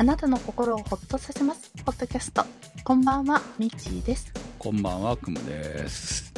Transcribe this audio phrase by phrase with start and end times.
[0.00, 1.72] あなたの心をほっとさせます。
[1.84, 2.44] ポッドキャスト。
[2.84, 4.32] こんばんは、ミッチーです。
[4.56, 6.32] こんばんは、くむです。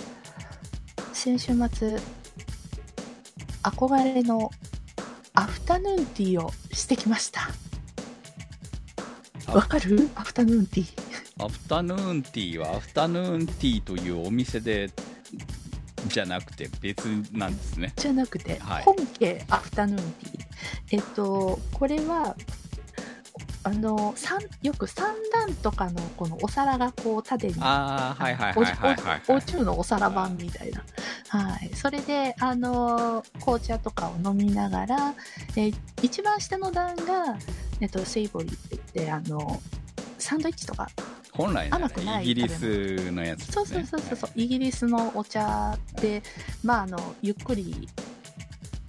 [1.12, 1.98] 先週末、
[3.62, 4.50] 憧れの
[5.34, 7.50] アフタヌーンティーをしてきました。
[9.44, 9.52] あ？
[9.52, 10.08] わかる？
[10.14, 11.44] アフタヌーンティー。
[11.44, 14.90] アフタヌーンティーはアフタヌーンティーというお店で
[16.06, 17.92] じゃなくて別なんですね。
[17.96, 20.46] じゃなくて、はい本家アフタヌーンティー。
[20.92, 22.34] えっと、これは、
[23.62, 30.82] あの、三よく三段とかのこのお皿がこう縦にああ、はいはいはいはいはい、おおお中のお皿版みたいな。
[31.28, 31.70] はい。
[31.74, 35.14] それで、あのー紅茶とかを飲みながら、
[35.56, 37.36] えー一番下の段が、
[37.80, 39.60] えっと、セイボリーって言って、あの
[40.18, 40.88] サンドイッチとか、
[41.32, 43.46] 本来なら甘くないイギリスのやつね。
[43.50, 46.22] そうそうそうそうそう、イギリスのお茶で、
[46.62, 47.88] まあ、あの、ゆっくり、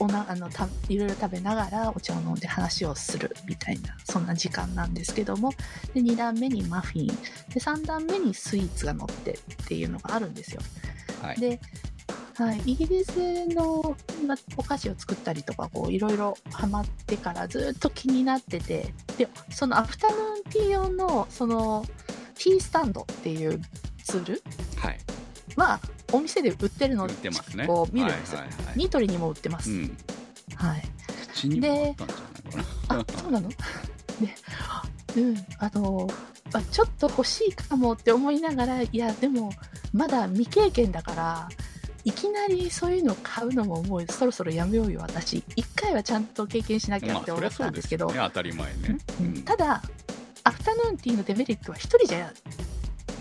[0.02, 5.54] おなあのたいろいろ食べながらお茶を飲んで話をするみたいなそんな時間なんですけども。
[5.94, 7.08] で2段目にマフィン。
[7.08, 7.14] で
[7.60, 10.62] 3段目にスイーツが乗ってっていうのがあるんですよ。
[11.22, 11.40] はい。
[11.40, 11.60] で、
[12.36, 13.96] はい、イギリスの、
[14.26, 18.92] ま、お菓子を作ったりとかこういろいろハマってからずっと気になってて。
[19.20, 21.86] でそのアフタヌーンティー用のその
[22.36, 23.62] ティースタンドっていう
[24.04, 24.44] ツール
[24.78, 25.00] はい。
[25.56, 25.80] は
[26.12, 27.16] お店で売ってるのをね。
[27.68, 29.98] こう見るんですよ、はいはいはい、ニトリにも売ってます、うん。
[30.56, 30.84] はい
[31.34, 31.96] 口にも
[32.88, 33.50] あそうなの？
[33.56, 33.56] で
[35.18, 36.10] うんあの
[36.54, 39.54] あちょっと欲しいかもって思いながらいやでも
[39.94, 41.50] まだ未経験だから
[42.04, 48.30] いきなりそういうの買うのももうそろそろやめようよ私一回はちゃんと経験しなきゃまあ、って思っそりゃそうんたですけど、ですよね。
[48.30, 48.98] 当たり前ね。
[49.20, 49.44] ううんん。
[49.44, 49.82] ただ
[50.44, 52.34] アフタヌーンティーのデメリットは一人じゃ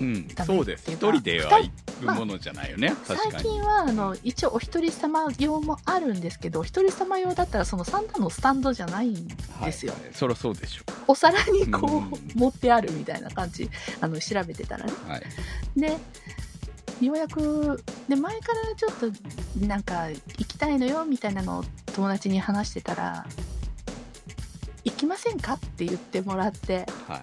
[0.01, 0.85] うん、そうです。
[0.85, 2.95] っていうか一人では行くものじゃないよね。
[3.07, 3.45] 確最かに。
[3.45, 13.69] 近はあの一応お一人様用もあるんですけどお一人様用だったらそのサンタのスタンドじゃないんですよ、はいはいそりゃそうでしょお皿にこう、うん持ってあるみたいな感じ
[14.01, 15.11] あの調べてたらねう。
[15.11, 15.23] はい。
[15.77, 15.97] で
[17.01, 23.27] ようやくで前からちょっとなんか行きたいのよみたいなのを友達に話してたら
[24.85, 27.23] 行きませんかって言ってもらっては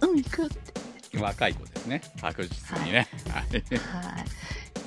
[0.00, 1.20] うん行くってい。
[1.20, 2.02] 若い子ですね。
[2.20, 3.08] 確実にね。
[3.30, 3.42] はい。
[3.42, 4.24] はい。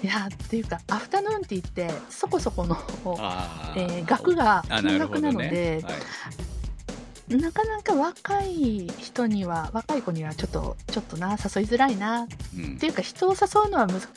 [0.03, 0.07] い。
[0.07, 2.75] やっていうかアフタヌーンティーってそこそこの、
[3.19, 7.37] あえー額があ金額なのではい。
[7.37, 12.77] なかなか若い人には若い子にはちょっとちょっとな誘いづらいなっうん。
[12.77, 14.07] ていうか人を誘うのはむず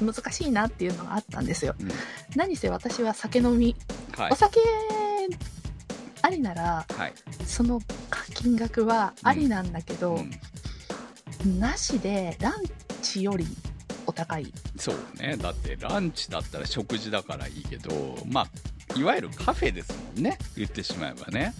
[0.00, 1.74] 誘難しいなっていうのがあったんですよ。
[1.80, 1.88] うん。
[2.36, 3.74] 何せ私は酒飲み、
[4.16, 4.32] はい。
[4.32, 4.60] お酒
[6.22, 7.12] ありならはい。
[7.44, 7.80] その
[8.34, 10.30] 金額はありなんだけど、うん
[11.44, 12.54] なしでラン
[13.02, 13.46] チより
[14.06, 14.52] お高い。
[14.76, 15.36] そうね。
[15.36, 20.38] だってランチだったら食事だからいいけどまあいわゆるカフェですもんね。
[20.56, 21.54] 言ってしまえばね。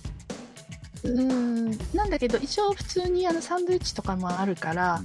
[1.04, 1.97] うーん。
[1.97, 5.00] なんだけど一応普通にあのサンドイッチとかもあるから、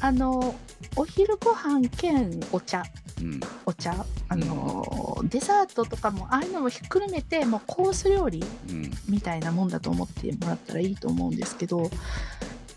[0.00, 0.54] あの
[0.96, 2.84] お昼ご飯兼お茶。
[3.20, 3.40] うん。
[3.66, 4.04] お茶。
[4.28, 8.90] あの、デザートとかもああいうのもひっくるめてもうコース料理うん。
[9.08, 11.90] みたいなもんだと思ってもらったらいいと思うんですけど、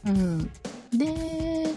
[0.05, 0.49] うん、
[0.93, 1.67] で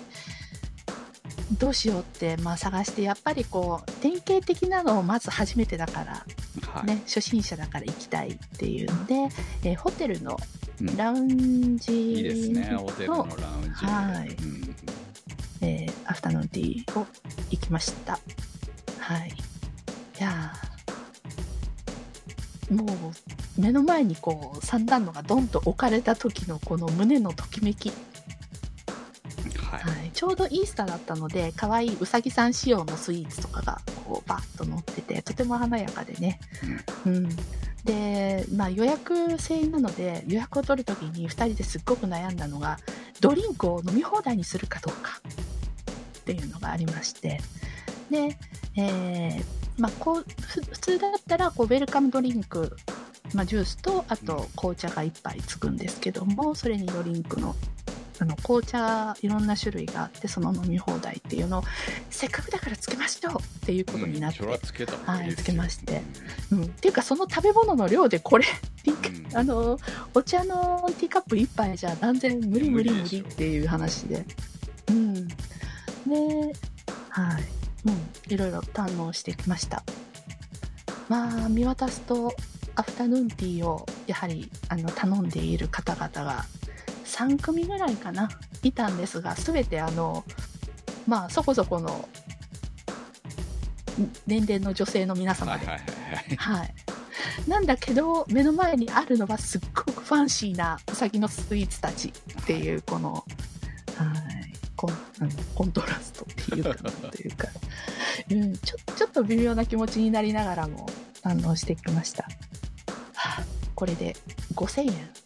[1.59, 6.25] どうしようって、まあ、探してやっぱりこう典型的なのをまず初めてだから、
[6.72, 9.15] はい、ね、初心者だから行きたいっていうんで、
[9.65, 10.38] えーホテルの
[10.81, 10.97] うん。
[10.97, 13.84] ラウンジいいですねホテルのラウンジ。
[13.84, 14.28] はい。
[14.28, 14.76] うん。
[15.60, 17.06] えーアフタヌーンティーを
[17.50, 18.19] 行きました。
[18.98, 19.28] はい。
[19.28, 27.92] いやーもう目の前にこう三段のがドンと置かれた時のこの胸のときめき、
[30.21, 36.39] ちょうどイースターだったので可愛いうさぎさん仕様のスイーツとかがこうバッと乗っててとても華やかでね、
[37.07, 37.29] うん。
[37.87, 42.77] で、まあ、予約制なので予約を取る時に2人ですっごく悩んだのが
[43.23, 45.23] ドリンクを飲み放題にするかどうか
[46.21, 47.41] っていうのがありまして。
[48.11, 48.37] で、
[48.77, 49.45] えー
[49.79, 52.77] まあ、こうふ普通だったらこうウェルカムドリンク、
[53.33, 57.57] まあ、ジュースとあと紅茶が1杯つくんですけどもそれにドリンクの
[58.21, 61.63] あの紅茶いろんな種類があってその飲み放題っていうのを
[62.11, 66.03] せっかくだからつけましょうっていうことになって、うんつけはいつけまして。
[66.53, 68.45] うん、っていうかその食べ物の量でこれ
[68.84, 69.37] ティーうん。
[69.37, 69.78] あの
[70.15, 74.27] お茶のティーカップ1杯じゃ断然無理無理無理っていう話で。
[74.91, 75.28] うん。
[75.28, 75.34] で
[77.09, 77.45] はい。
[77.87, 78.33] うん。
[78.33, 79.83] いろいろ堪能してきました。
[81.09, 82.34] まあ見渡すと
[82.77, 86.45] アフタヌーンティーをやはりあの頼んでいる方々が
[87.21, 88.31] 3組ぐらいかな
[88.63, 90.25] いたんですが全てあの
[91.07, 92.09] まあそこそこの
[94.27, 95.67] 年齢の女性の皆様で
[96.37, 96.75] はい。
[97.47, 103.25] なんだけど、目の前にあるのはすっごくファンシーなうさぎのスイーツたちっていう、この、はい、
[104.77, 104.95] コン
[105.55, 107.49] コントラストっていうか、いうか、
[108.31, 110.89] うん、ちょちょっと微妙な気持ちになりながらも
[111.23, 112.23] 堪能してきました。
[113.15, 113.45] はあ
[113.75, 114.16] これで
[114.55, 115.20] 5000円。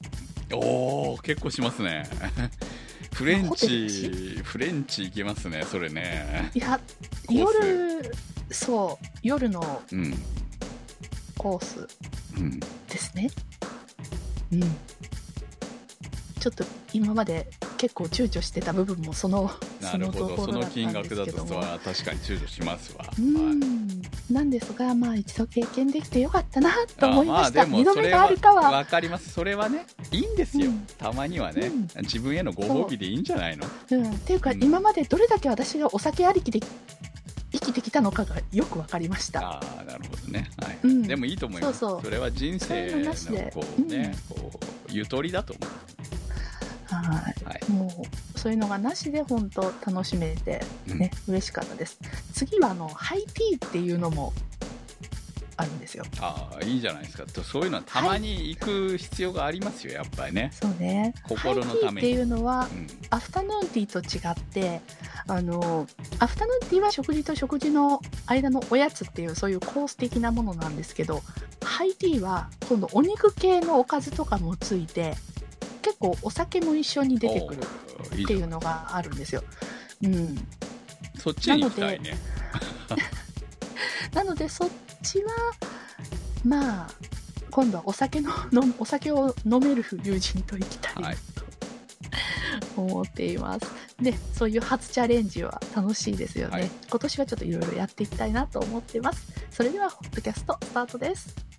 [0.58, 2.08] おー、結構しますね。
[3.14, 6.50] フレンチ、フレンチいけますね、それね。
[6.54, 6.80] いや、
[7.30, 8.12] 夜、
[8.50, 10.14] そう、夜のうん。
[11.38, 11.86] コース
[12.36, 12.58] うん。
[12.60, 12.66] で
[12.98, 13.30] すね。
[14.52, 14.60] うん。
[16.40, 17.48] ちょっと今まで
[17.78, 19.50] 結構躊躇してた部分もその、
[19.84, 20.36] なるほど。
[20.36, 21.26] その金額だ。
[21.26, 23.04] とは確かに躊躇しますわ。
[24.30, 27.62] なんですが、まあ一度経験できてよかったなと思いました。
[27.62, 28.70] あまあ二度目があるかは。
[28.70, 29.30] わかります。
[29.32, 30.66] それはね、いいんですよ。
[30.66, 33.66] うんたまにはね、うん自分へのご褒美でいいんじゃないの？
[33.90, 34.12] うん。
[34.14, 36.60] っていうか、うん今までどれだけ私がお酒ありきで
[37.52, 39.40] 生きてきたのかがよくわかりました。
[39.40, 40.50] ああ、なるほどね。
[40.62, 40.78] はい。
[40.82, 41.80] うんでもいいと思います。
[41.80, 43.12] それは人生の
[43.52, 44.58] こうね、こう、
[44.90, 45.62] ゆとりだと思
[46.86, 47.34] はい。
[47.42, 47.48] う。
[47.48, 47.70] はい。
[47.70, 51.98] もう、そういうのがなしで本当楽しめて、ね、嬉しかったです。
[52.32, 54.32] 次は、あの、ハイティーっていうのも
[55.56, 56.04] あるんですよ。
[56.20, 57.24] ああ、いいじゃないですか。
[57.26, 60.50] とそういうのはたまに行く必要がありますよ、やっぱりね。
[60.52, 61.14] そうね。
[61.28, 62.86] 心のためにハイティーっていうのはう、ん。
[63.10, 64.80] アフタヌーンティーと違って、
[65.26, 65.86] あの、
[66.18, 71.22] アフタヌーンティーは食事と食事の間のおやつっていう、そういうコース的なものなんですけど、
[71.62, 75.14] ハイティーは今度お肉系のおかずとかもついて、
[75.84, 77.60] 結構お酒も一緒に出てくる
[78.22, 79.44] っていうのがあるんですよ。
[80.02, 80.34] うん。
[81.18, 82.16] そっちに行きたいね。
[84.14, 84.70] なので そっ
[85.02, 85.32] ちは
[86.42, 86.88] まあ
[87.50, 91.16] 今度はお酒の飲お酒を飲める友人と行きたいなはい
[92.74, 93.66] と思っています。
[94.00, 96.52] でそういう初チャレンジは楽しいですよね。
[96.54, 99.32] はい今年はちょっといろいろやっていきたいなと思ってます。
[99.50, 101.53] それではホットキャストスタートです。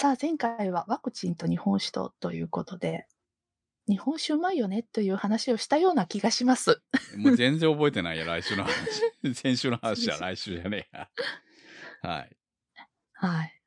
[0.00, 3.08] さあ前回はワクチンと日本酒とということで
[3.88, 6.80] 日本酒うまいよねという話をしたような気がします。
[7.16, 9.02] もう全然覚えてないや、来週の話。
[9.34, 11.10] 先週の話は来週じゃねえや。
[12.02, 12.36] はい。
[13.14, 13.62] はい。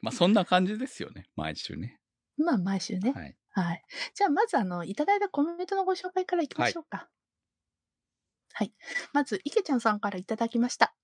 [0.00, 2.00] まあそんな感じですよね、毎週ね。
[2.38, 3.12] まあ毎週ね。
[3.12, 3.36] はい。
[3.50, 3.84] はい。
[4.14, 7.10] じゃあ、まず、あの、いただいたコメントのご紹介からいきましょうか。
[8.54, 8.72] はい。
[9.12, 10.94] まず、池ちゃんさんからいただきました。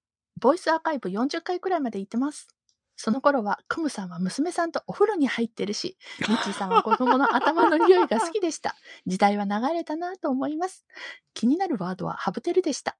[0.40, 2.48] ボイスアーカイブ40回くらいまで行ってます。
[2.96, 8.76] その頃は、クムさんは娘さんとお風呂に入ってるし、 ミッチーさんは子供の頭の匂いが好きでした。
[9.06, 10.84] 時代は流れたなと思います。
[11.34, 12.96] 気になるワードはハブテルでした。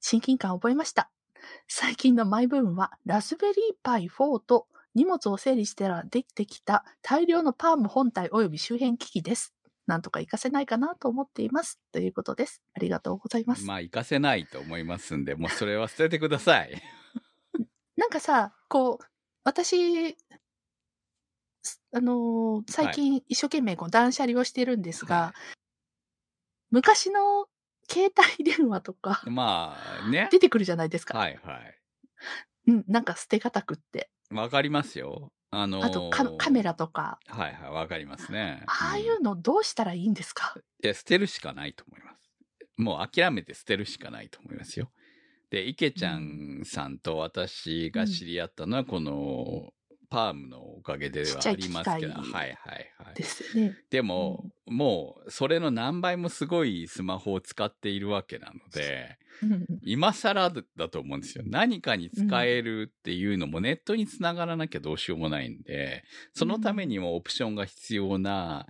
[0.00, 1.10] 親近感を覚えました。
[1.66, 9.54] 最近のマイブームは、ラズベリーパイ4と荷物を整理したらできてきた大量のパーム本体及び周辺機器です。
[9.86, 11.80] なんとか活かせないかなと思っています。
[11.92, 12.62] ということです。
[12.74, 13.64] ありがとうございます。
[13.64, 16.97] まあ行かせないと思いますんで、もうそれは捨ててください。
[17.98, 19.04] なんかさ、こう、
[19.42, 20.16] 私、
[21.62, 25.34] すあのー最近一生懸命こう断捨離をしてるんですが、は
[26.70, 27.46] 昔の
[27.90, 30.28] 携帯電話とかまあね。
[30.30, 31.18] 出てくるじゃないですか。
[31.18, 31.78] はいはい。
[32.68, 34.10] うん、なんか捨てがたくって。
[34.30, 35.32] わかりますよ。
[35.50, 38.62] あのーあとカカメラとか、はいはい、わかりますね。
[38.66, 40.54] ああいうのどうしたらいいんですか、
[40.84, 42.18] いや、捨てるしかないと思います。
[42.76, 44.92] もう諦めて捨てるしかないと思いますよ。
[45.50, 49.72] で、池ちゃんさんと私が知り合ったのは、この、
[50.10, 52.54] パームのおかげではありますけど、はいはい
[52.98, 53.14] はい。
[53.14, 53.76] ですよね。
[53.90, 61.44] でも、もう、それの何倍もすごいスマホを使っているわけなので、うん今更だだと思うんですよ。
[61.46, 66.02] 何かに使えるっていうのもネットにつながらなきゃどうしようもないんで、
[66.34, 68.66] そのためにもオプションが必要な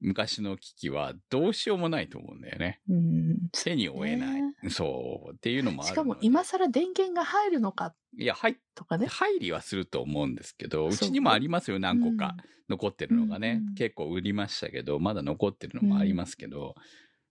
[0.00, 2.80] 昔の機器はどうしようもないと思うんだよね。
[2.88, 4.42] うん手に負えない。
[4.42, 5.34] ねそう。
[5.34, 9.06] っていうのもあるしかも今更電源が入るのかいや、入っとかね。
[9.06, 12.36] 入りはすると思うんですけど、うちにもありますよ、何個か。
[12.68, 16.74] 残ってるのがね、うん結構売りましたけど、まだ残ってるのもありますけど、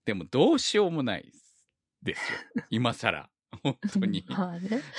[0.04, 1.32] でもどうしようもない
[2.02, 2.38] ですよ。
[2.70, 3.30] 今更。
[3.62, 4.24] 本当に。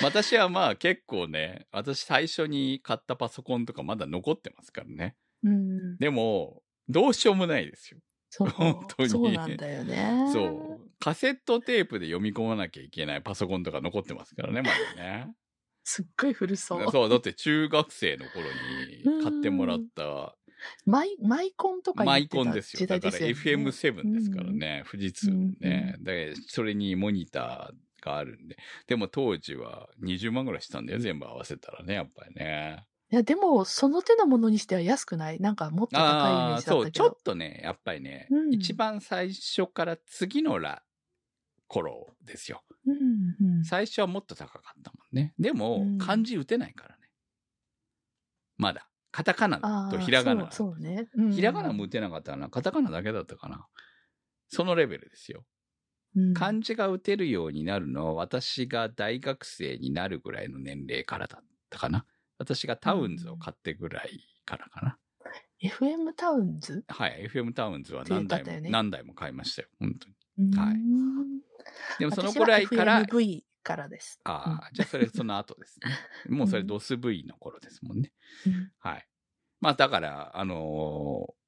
[0.02, 5.16] 私はまあ結構ね、私最初に買ったパソコンとかまだ残ってますからね。
[5.44, 5.98] うん。
[5.98, 8.00] でも、どうしようもないですよ。
[8.30, 10.30] そう本当にそうなんだよね。
[10.32, 10.90] そう。
[11.00, 15.34] カセットテープで読み込まなきゃいけないパソコンとか残ってますからね、まだね。
[15.84, 16.92] すっごい古そう。
[16.92, 18.46] そう、だって中学生の頃
[19.16, 20.36] に買ってもらった
[20.86, 22.80] マイ、マイコンとかマイ言ってたコンですよ。
[22.80, 23.64] 時だから代ですよね。
[23.64, 25.96] FM7 ですからね、富士通のね。
[26.00, 28.58] うで、それにモニターがあるんで。
[28.88, 32.86] でも当時は20万ぐらいしたんだよ、全部合わせたらね、やっぱりね。
[33.12, 35.40] いや、でも、その手のものにしては安くない？
[35.40, 37.16] なんかもっと高いイメー、ージだそう、ちょったけど。
[37.16, 40.84] っとね、やっぱりね、うん一番最初から次のら
[41.68, 42.64] 頃ですよ。
[42.86, 43.64] うんうん。
[43.64, 45.34] 最初はもっと高かったもんね。
[45.40, 47.10] でも、うん漢字打てないからね。
[48.58, 48.86] まだ。
[49.12, 50.52] カタカナとひらがな。
[50.52, 51.10] そうそうね。
[51.16, 53.66] うんひらがなも打てなかったかなカタカナだけだったかな
[54.50, 55.46] そのレベルですよ。
[56.16, 62.06] うん漢字が打てるようになるのは私が大学生になるぐらいの年齢からだったかな。
[62.40, 64.98] 私がタウンズを買ってぐらいからかな。
[65.62, 66.84] FM タウンズ？
[66.88, 67.30] はい。
[67.32, 69.68] FM タウンズは何台も、ね何台も買いましたよ。
[69.80, 70.58] 本当に。
[70.58, 71.40] はいうん
[72.00, 74.20] でもそのぐらいから、FMV からです。
[74.24, 75.92] ああ、じゃあそれその後ですね。
[76.34, 78.12] もうそれドス V の頃ですもんね。
[78.48, 79.08] うんはい。
[79.60, 81.40] まあだから、あのー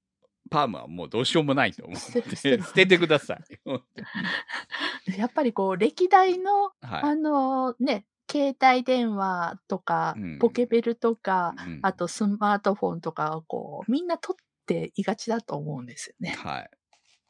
[0.49, 3.37] パームはもうどうしようもないと思うので、捨てろ捨ててください。
[5.17, 7.01] やっぱりこう、歴代の、はい。
[7.03, 10.39] あのね、携帯電話とか、うん。
[10.39, 11.81] ポケベルとか、うん。
[11.81, 16.35] あとスマートフォンとかをこう、みんな取っていがちだと思うんですよね。
[16.37, 16.69] はい。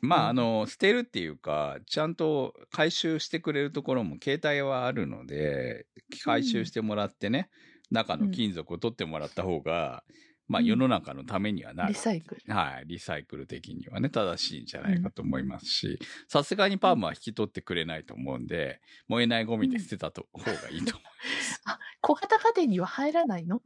[0.02, 0.30] まあ、うん。
[0.30, 5.88] あの、捨てるっていうか、ちゃんと回収してくれるところも携帯はあるので、
[6.24, 7.50] 回収してもらってね、
[7.92, 10.04] 中の金属を取ってもらった方が、
[10.48, 11.90] まあうん世の中のためにはなる。
[11.90, 12.54] リサイクル。
[12.54, 12.84] はい。
[12.88, 21.06] リサイクル的にはね、正しいんじゃないかと思いますし、さすがにパームは引き取ってくれないと思うんで、燃えないゴミで捨てたと方がいいと思
[22.02, 23.58] 小型家電には入らないの？
[23.58, 23.62] う。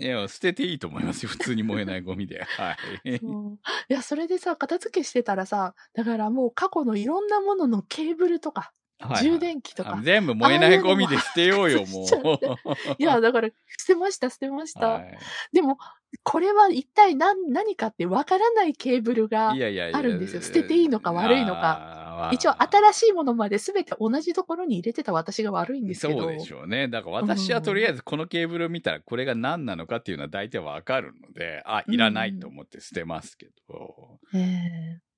[0.00, 1.28] いや、捨てていいと思いますよ。
[1.28, 2.44] 普通に燃えないゴミで。
[2.44, 3.18] はい。
[3.18, 3.58] そう
[3.90, 8.72] いや、それでさ、片付けしてたらさ、だからもう過去のいろんなもののケーブルとか、
[9.08, 9.96] はいはい充電器とか。
[9.96, 12.38] あ全部燃えないゴミで捨てようよ、ももう。
[12.98, 14.88] いや、 だから、捨てました、捨てました。
[14.88, 15.18] はい
[15.52, 15.78] でも、
[16.22, 19.54] これは一体何何かってわからないケーブルがあ
[20.02, 26.20] るんですよ捨てていいのか悪いのか一応新しいものまで全て同じところに入れてた私が悪いんですけど。
[26.20, 26.88] そうでしょうね。
[26.88, 34.18] だから私はとりあえずこのケーブルを見たらこれが何なのかっていうのは大体わかるので、あ、いらないと思って捨てますけど。
[34.34, 35.11] ええ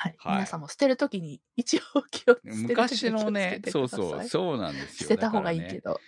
[0.00, 0.14] はい。
[0.18, 5.08] はい皆さんも捨てるときに、一応気を捨てる時に昔のね、気そうそう、そうなんですよ。
[5.08, 6.00] 捨てた方がいいけど。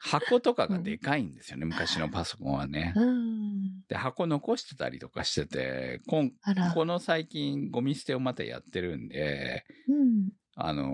[0.00, 2.92] 箱とかがでかいんですよね、昔のパソコンはね。
[2.94, 3.82] うん。
[3.88, 6.32] で、箱残してたりとかしてて、こん。
[6.74, 10.30] この最近ゴミ捨てをまたやってるんで、うん。
[10.54, 10.92] あの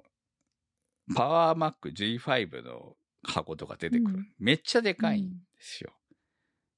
[0.00, 4.16] ーパワーマック G5 の箱とか出てくる。
[4.16, 5.92] うんめっちゃでかいんですよ。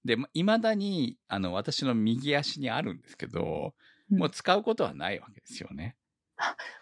[0.05, 5.97] で、ま未だに、あの、私の右足にあるんですけど、うんもう使うことはないわけですよね。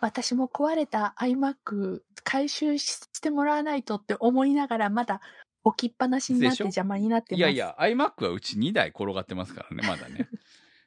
[0.00, 5.20] 私も壊れた iMac 回収してもらわないとって思いながら、まだ
[5.62, 7.38] 置きっぱなしになって邪魔になってます。
[7.38, 10.28] いやいや、iMac はうち2台転がってますからね、まだね。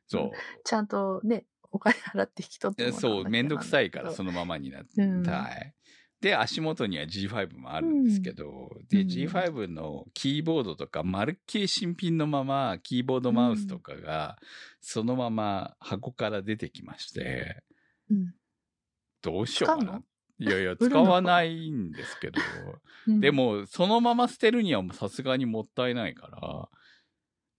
[0.08, 0.32] そう。
[0.64, 5.02] ちゃんとね、お金払って引き取ってもらそう、めんどくさいから、そのままになって。
[5.02, 5.74] うんはい。
[6.20, 9.08] で、足元には G5 もあるんですけど、で、うん。
[9.08, 14.38] G5 のキーボードとか、まるっきり新品のまま、キーボードマウスとかが、
[14.82, 17.64] そのまま箱から出てきまして、
[18.10, 18.34] うん。
[19.22, 20.02] どうしようかな。
[20.40, 22.42] いやいや、使わないんですけど、
[23.08, 23.20] うん。
[23.20, 26.70] でも、そのまま捨てるにはさすがにもったいないから、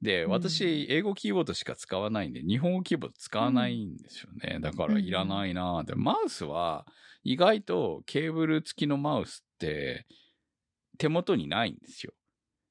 [0.02, 0.30] で、うん。
[0.30, 4.58] 私、英語キーボードしか使わないんで、日本語キーボード使わないんですよね。
[4.60, 6.86] だから、いらないなで、マウスは、
[7.28, 10.06] 意外とケーブル付きのマウスって、
[10.96, 12.14] 手元にないんですよ。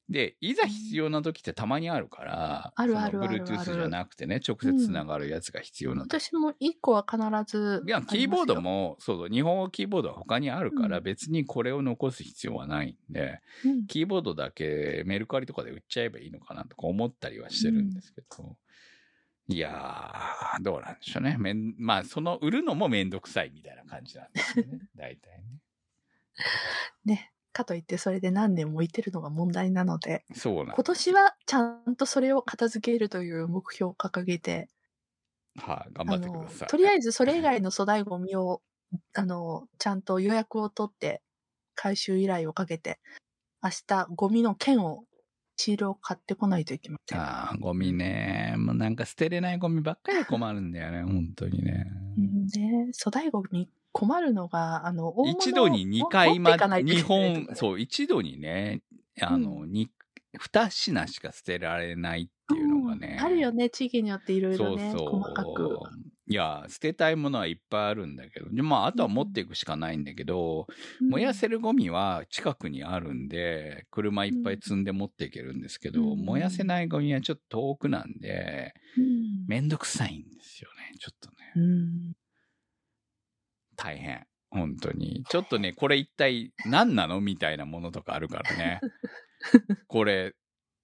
[0.08, 7.84] で、いざ必要な時ってたまにあるから、あるあるある Bluetooth じゃなくてね、直接つながるやつが必要な時私も一個は必ず。
[7.86, 8.60] いや、キーボード。
[8.60, 18.56] も、そうそう、日本語キーボードは他にあるから、うん別にこれを残す必要はないんで、うんキーボードだけメルカリとかで売っちゃえばいいのかなとか思ったりはしてるんですけど、
[19.48, 21.36] いやー、どうなんでしょうね。
[21.38, 24.78] めんまあ、その、売るのもめんどくさいみたいな感じなんですよね。
[24.94, 25.44] 大体ね。
[27.04, 27.32] ね。
[27.58, 34.68] かといって、それで何年もいてるのが問題なので、そうなん今年はちゃんとそれを片付けるという目標を掲げて、
[35.56, 36.68] はい、頑張ってください。
[36.68, 38.62] とりあえずそれ以外の粗大ゴミを、
[39.14, 41.22] あの、ちゃんと予約を取って、
[41.74, 43.00] 回収依頼をかけて、
[43.62, 45.04] 明日ゴミの券を、
[45.58, 47.18] シールを買ってこないといけません。
[47.20, 48.54] あーゴミね。
[48.56, 51.86] もうなんか捨てれないゴミばっかりで困るんだよね、本当にね。
[52.16, 58.82] うんね、粗大ゴミ困るのが、あの、大物を一度に2回ま持っていかない、とい日けないと本、かねそう、一度にね、
[59.20, 59.90] あの、に、
[60.38, 63.16] 二品しか捨てられないっていうのがね。
[63.18, 65.20] うんあるよね、地域によっていろいろね、そうそう。
[65.20, 65.80] 細かく。
[66.30, 70.66] いや、捨てたいものはいっぱいあるんだけど、でまあ、あとは持っていくしかないんだけど、
[71.00, 81.36] 燃やせるゴミは近くにあるんで、車いっぱい積んで持っていけるんですけど、うん燃やせないゴミはちょっと遠くなんで、うんめんどくさいんですよね、ちょっとね。
[81.56, 82.12] うん
[83.76, 84.26] 大変。
[84.50, 85.24] 本当に。
[85.28, 87.20] ちょっとね、これ一体何なの？
[87.20, 88.80] みたいなものとかあるからね。
[89.86, 90.34] これ、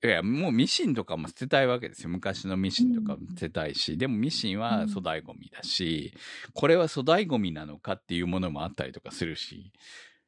[0.05, 2.11] いや、もうミシンとかも捨てたいわけですよ。
[2.11, 6.13] 昔のミシンとかも捨てたいし、でもミシンは粗大ゴミだし、
[6.53, 9.73] これは粗大ゴミなのかっていうものもあったりとかするし、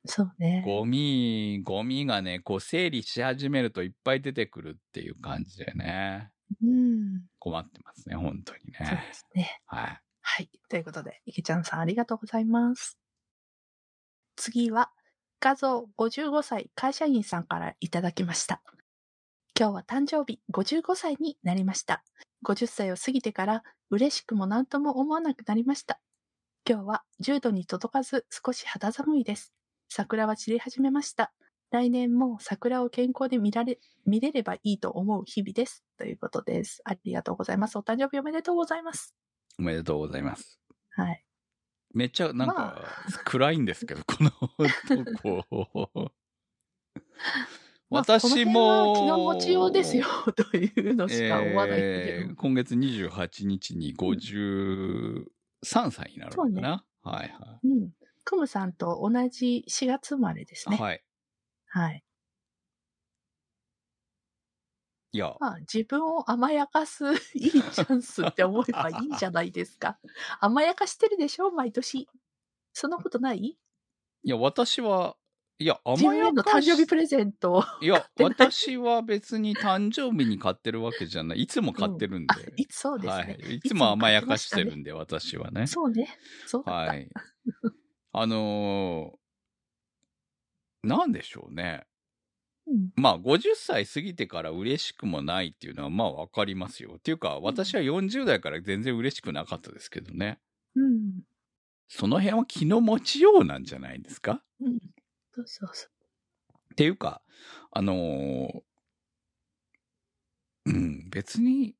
[0.06, 0.62] そうね。
[0.64, 6.30] ゴミ、ゴミがね、こう整理し始めるといっぱい出てくるっていう感じでね。
[6.62, 7.22] うん。
[7.38, 9.10] 困ってますね、本当にそうでね。
[9.12, 9.60] すね。
[9.66, 10.00] はい。
[10.20, 10.50] はい。
[10.68, 12.98] ということで、池ちゃんさんありがとうございます。
[14.36, 14.90] 次は、
[15.40, 18.62] 画像55歳会社員さんからいただきました。
[19.58, 22.04] 今日は誕生日55歳になりました。
[22.44, 25.98] 50歳を過ぎてから嬉しくも何とも思わなくなりました。
[26.68, 29.54] 今日は10度に届かず少し肌寒いです。
[29.88, 31.32] 桜は散り始めました。
[31.70, 35.82] 来年も桜を健康で見られ、見れればいいと思う日々です。
[35.96, 36.82] ということです。
[36.84, 37.78] ありがとうございます。
[37.78, 39.14] お誕生日おめでとうございます。
[39.58, 40.60] おめでとうございます。
[40.90, 41.24] はい。
[41.94, 42.84] めっちゃなんまか
[43.24, 46.12] 暗いんですけど、このとこ。
[47.96, 51.88] まあ私も、この辺は気の持ちようですよ、というのしか思わないけど。
[51.92, 55.24] えー今月28日に53
[55.90, 57.90] 歳になるのかな、はいはうん。
[58.24, 60.70] クムさんと同じ4月生まれですい。
[60.70, 60.76] ね。
[60.76, 61.02] はい。
[61.68, 62.02] はい。
[65.12, 69.98] いや、まあ、自分を甘やかすいいチャンスって思えばいいんじゃないですか。
[70.40, 72.06] 甘やかしてるでしょ毎年。
[72.72, 73.56] そんなことない？
[74.24, 75.16] いや、私は、
[75.58, 77.64] いや、自分への甘やかし誕生日プレゼントを。
[77.80, 81.42] いや、私は別に誕生日に買ってるわけじゃない。
[81.42, 82.34] いつも買ってるんで。
[82.34, 83.38] あ、いつそうですね。
[83.42, 83.54] はい。
[83.56, 85.66] いつも甘やかしてるんで、私はね。
[85.66, 86.08] そうね。
[86.46, 86.62] そう。
[86.70, 87.08] はい。
[88.12, 89.16] あのー
[90.88, 91.84] なんでしょうね。
[92.68, 92.90] うん。
[92.94, 96.94] まあ、50歳過ぎてから嬉しくもないっていうのは、まあ、わかりますよ。
[96.98, 100.38] っていうか、私は40代から全然嬉しくなかったですけどね。
[100.76, 101.22] うん。
[101.88, 104.42] その辺は気の持ちようなんじゃないですか？
[104.60, 104.78] うん。
[105.36, 107.20] そうそうそっていうか、
[107.72, 108.60] あのー
[110.66, 111.74] うん、別に、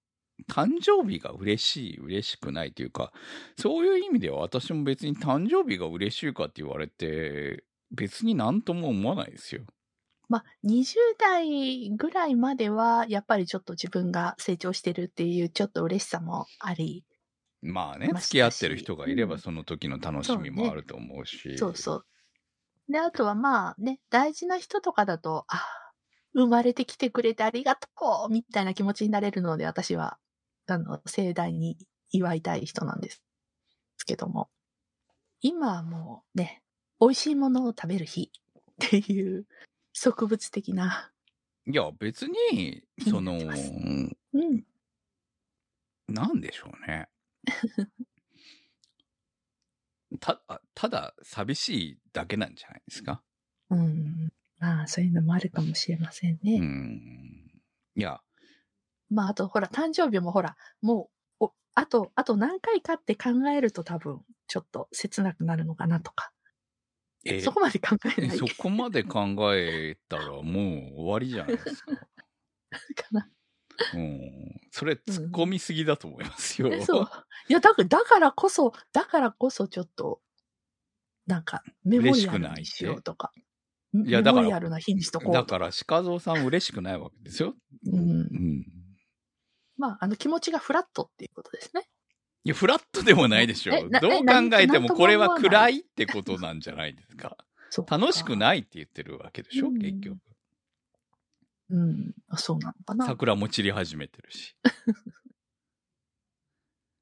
[0.48, 3.12] 誕生日が嬉しい、嬉しくないというか、
[3.58, 9.62] そういう意味では私も別に誕生日が嬉しいかって言われて、別になんとも思わないですよ。
[9.62, 9.66] う。
[10.28, 17.04] まあ、20代ぐらいまでは、やっぱりちょっと自分が成長してるっていう、ちょっと嬉しさもあり、
[17.62, 21.57] まあね、まあ付き合ってる人がいればうんその時の楽しみもあると思うし。
[21.59, 22.07] そうそう。
[22.88, 25.64] で、あとはまあね、大事な人とかだと、あ、
[26.35, 27.88] 生まれてきてくれてありがと
[28.29, 30.18] うみたいな気持ちになれるので、私は、
[30.66, 31.79] あの、盛大に
[32.11, 33.16] 祝いたい人なんです。
[33.18, 33.22] で
[33.99, 34.49] すけども。
[35.40, 36.62] 今はもうね、
[37.01, 39.46] 美味しいものを食べる日っていう
[39.92, 41.12] 植物的な。
[41.66, 44.64] いや、別に、その、うん。
[46.09, 47.09] なんでしょうね。
[50.18, 53.22] た、あただ寂しいだけなんじゃないですか？
[53.70, 54.29] うん。
[54.59, 56.57] まあ、そういうのもあるかもしれませんね。
[56.57, 57.62] うん。
[57.94, 58.20] いや、
[59.11, 66.33] まあ、あと、ほら、誕生日もほら、もう、お、あと、あと何回かって考えると多分、ちょっと切なくなるのかなとか。
[67.24, 67.40] え？
[67.40, 71.92] そこまで考えないそこまで考えたらもう終わりじゃないですか。
[72.94, 73.29] かな。
[73.94, 74.60] うん。
[74.70, 76.70] それ突っ込みすぎだと思いますよ。
[76.84, 77.08] そう。
[77.48, 80.20] いや、だから、だからこそ、だからこそちょっと、
[81.26, 83.32] なんか、メモリアルにしようとか。
[83.94, 87.54] いやだからメモリアルな日にしとこうとだから、鹿蔵さん嬉しくないわけですよ。
[87.86, 88.24] うんう。
[88.24, 88.64] ん。
[89.76, 91.88] まあ、あの気持ちがフラットっていうことですね。
[92.44, 93.88] いや、フラットでもないでしょえ。
[93.88, 97.36] などう考えてももこれは暗いってことなんじゃないですか。
[97.70, 98.36] そう楽しくい。
[98.36, 100.18] ないって言ってるわけでしょ、うん結局。
[101.70, 102.14] うん。
[102.29, 103.07] あそうなのかな。
[103.07, 104.57] 桜も散り始めてるし。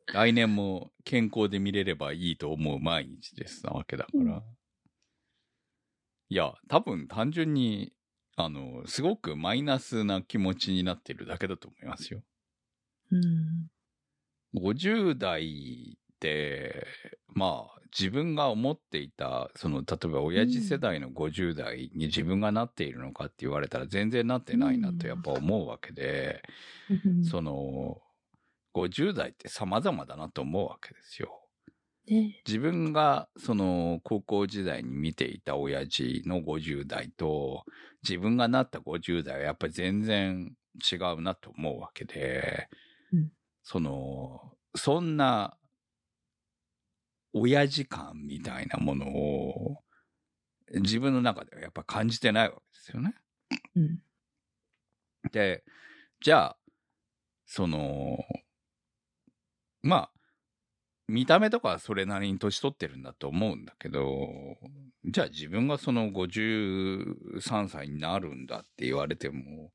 [0.07, 4.21] 来年も健康で見れればいいと思う毎日ですなわけだから。
[4.21, 4.43] うん
[6.31, 7.93] いや、多分単純に、
[8.37, 12.23] あの、すごくマイナスな気持ちになってるだけだと思いますよ。
[13.13, 13.69] うん。
[14.55, 15.99] 50代
[17.35, 26.43] まあ、自分が思っていた、その、例えば親父世代の50代に自分がなっているのかって言われたら全然なってないなとやっぱ思うわけで、
[26.91, 27.25] うん。
[27.25, 28.01] その、
[28.75, 31.41] 50代って様々だなと思うわけですよ。
[32.07, 32.43] ね。
[32.47, 37.65] 自分が、その、高校時代に見ていた親父の50代と、
[38.03, 40.55] 自分がなった50代はやっぱり全然
[40.93, 42.69] 違うなと思うわけで、
[43.13, 43.31] うん。
[43.63, 45.57] その、そんな、
[47.35, 49.83] 親父感みたいなものを、
[50.77, 53.15] 自分の中ではやっぱ感じてないわけですよね。
[53.77, 53.99] うん。
[55.31, 55.65] で、
[56.21, 56.57] じゃあ、
[57.45, 58.19] その、
[59.83, 60.11] まあ、
[61.07, 64.57] 見た目とかはそれなりに年取ってるんだと思うんだけど、
[65.05, 69.71] じゃあ自分がその53歳になるんだって言われても、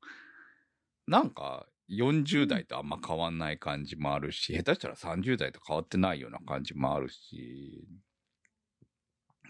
[1.06, 7.86] なんか40代とあんま変わんない感じもあるし、下手したら30代と変わってないような感じもあるし、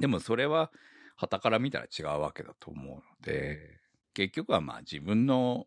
[0.01, 0.71] でもそれは
[1.17, 3.81] 旗から見たら違うわけだと思うので、
[4.15, 5.67] 結局はまあ自分の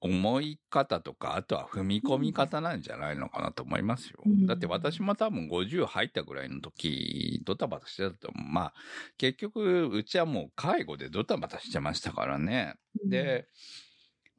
[0.00, 4.18] 思い方とか、あとは踏み込み方なんじゃないのかなと思いますよ。
[4.26, 8.52] うんだって私も多分50入ったぐらいの時、ドタバタしてたと思う。
[8.52, 8.74] まあ、
[9.16, 12.74] 結局、うちはもう介護でドタバタしてましたからね。
[13.08, 13.46] で、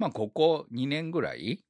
[0.03, 1.63] まあ、ここ2年ぐらい、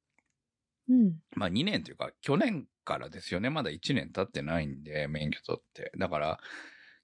[0.90, 1.20] うん。
[1.36, 3.52] まあ2年というか、去年からですよね。
[3.52, 5.92] まだ1年経ってないんで、免許取って。
[6.00, 6.40] だから、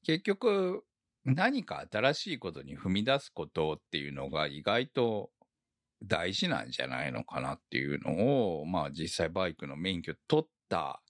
[0.04, 0.84] 結局、
[1.26, 5.32] 何か新しいことに踏み出すことっていうのが意外と
[6.04, 11.04] 大事なんじゃないのかなっていうのを、まあ実際バイクの免許取った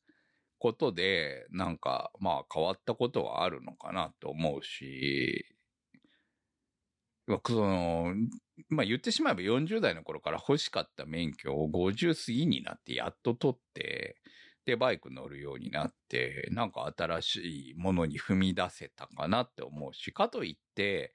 [0.60, 5.46] ことで、なんかまあ変わったことはあるのかなと思うし、
[7.46, 8.14] その、
[8.68, 14.18] まあ言ってしまえば40代の頃から欲しかった免許を50過ぎになってやっと取って、
[14.66, 21.14] で、バイク乗るようになって、なんか新しいものに踏み出せたかなって思うし、かといって、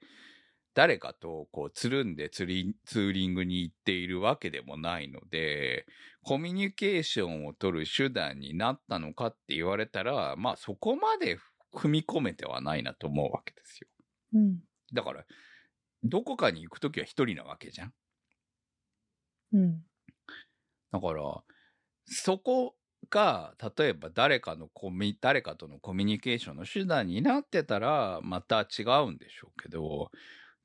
[0.73, 5.85] 誰かとこうつるんでツーリングに行っているわけでもないので、
[6.21, 11.37] コミュニケーションを取る手段になったのかって言われたら、まあそこまで
[11.73, 13.87] 踏み込めてはないなと思うわけですよ。
[14.33, 14.59] うん。
[14.93, 15.25] だから、
[16.05, 17.93] どこかに行くときは一人なわけじゃん。
[19.51, 19.85] うん。
[20.91, 21.43] だから、
[22.05, 22.75] そこ
[23.09, 30.11] が、例えば誰かのコミ、誰かとのコミュニケーションの手段になってたら、また違うんでしょうけど、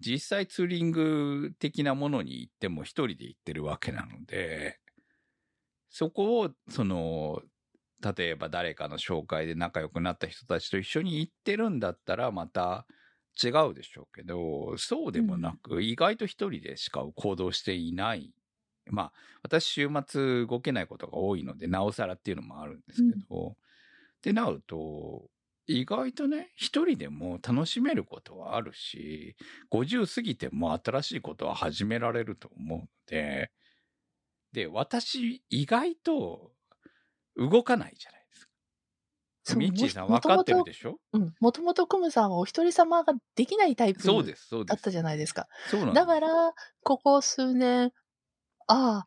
[0.00, 4.81] 実際ツーリング的なものに行っても一人で行ってるわけなので、
[5.90, 7.42] そこを、その、
[8.16, 12.87] 例えば誰かの紹介で仲良くなった人たちと一緒に行ってるんだったら、また
[13.42, 18.33] 違うでしょうけど、そうでもなく、意外と一人でしか行動していない。
[18.87, 23.55] まあ、私週末動けないことが多いので、なおさらっていうのもあるんですけど、っ
[24.22, 25.31] てなると、
[25.66, 29.37] 意外とね、一人でも楽しめることはあるし、
[29.70, 33.50] 50過ぎても新しいことは始められると思うので、
[34.53, 36.53] で、私、意外と
[37.37, 38.19] 動かないじゃない
[39.56, 40.98] ミッチーさんも分かってるもともとでしょ？
[41.12, 41.34] うん。
[41.40, 44.02] もともとクムさんはお一人様ができないタイプ。
[44.02, 45.46] だったじゃないですか。
[45.70, 46.28] そうなんですだから、
[46.82, 47.92] ここ数年、
[48.66, 49.06] あ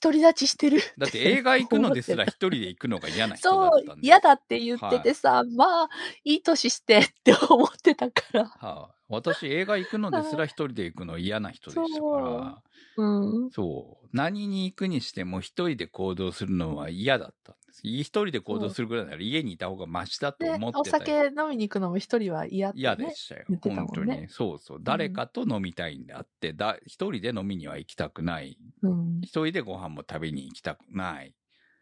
[0.00, 0.80] 独り立ちしてる。
[0.96, 4.06] だって映画行くのですら 一人で行くのが嫌な人だそうったん、で。
[4.06, 5.88] 嫌だって言っててさ、まあ、
[6.24, 8.44] いい年してって思ってたから。
[8.46, 12.62] はあ、私映画行くのですら一人で行くの嫌な人でしたから、
[12.96, 13.50] うん。
[13.50, 14.08] そう。
[14.12, 17.80] 何に行くにしても一人で行動するのは嫌だったんです。
[17.84, 22.80] 一人で行動するぐらいなら家にいた方がマシだとで、思ってたお酒飲みに行くのも一人は嫌って、ね。
[22.80, 23.44] 嫌でしたよ。
[23.60, 24.28] 本ね当に。
[24.28, 24.78] そうそう。
[24.82, 28.56] 誰かと飲みたいんであって、だ一人で飲みには行きたくない。
[28.82, 29.20] うん。
[29.20, 31.34] 一人でご飯も食べに行きたくない。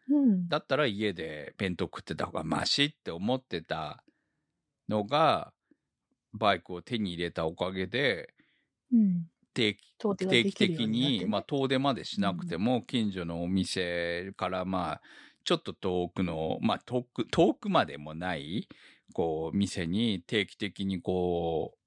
[0.09, 0.47] うん。
[0.49, 4.03] だったら家で弁当食ってた方がマシって思ってた
[4.89, 5.52] のが、
[6.33, 8.33] バイクを手に入れたおかげで、
[8.91, 9.29] うん。
[9.53, 9.79] 定期
[10.27, 15.01] 定期的に、まあ遠出までしなくても、近所のお店からまあ、
[15.43, 18.67] ちょっと遠くの、まあ遠く、遠くまでもない、
[19.13, 21.79] こう、店に定期的にこう、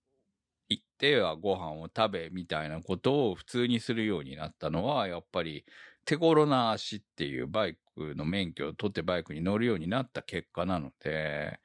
[0.70, 5.66] 行ってはご飯を食べみたいなことを普通にするようになったのは、やっぱり
[6.06, 11.60] 手頃な足っていうバイクの免許を取ってバイクに乗るようになった結果なので、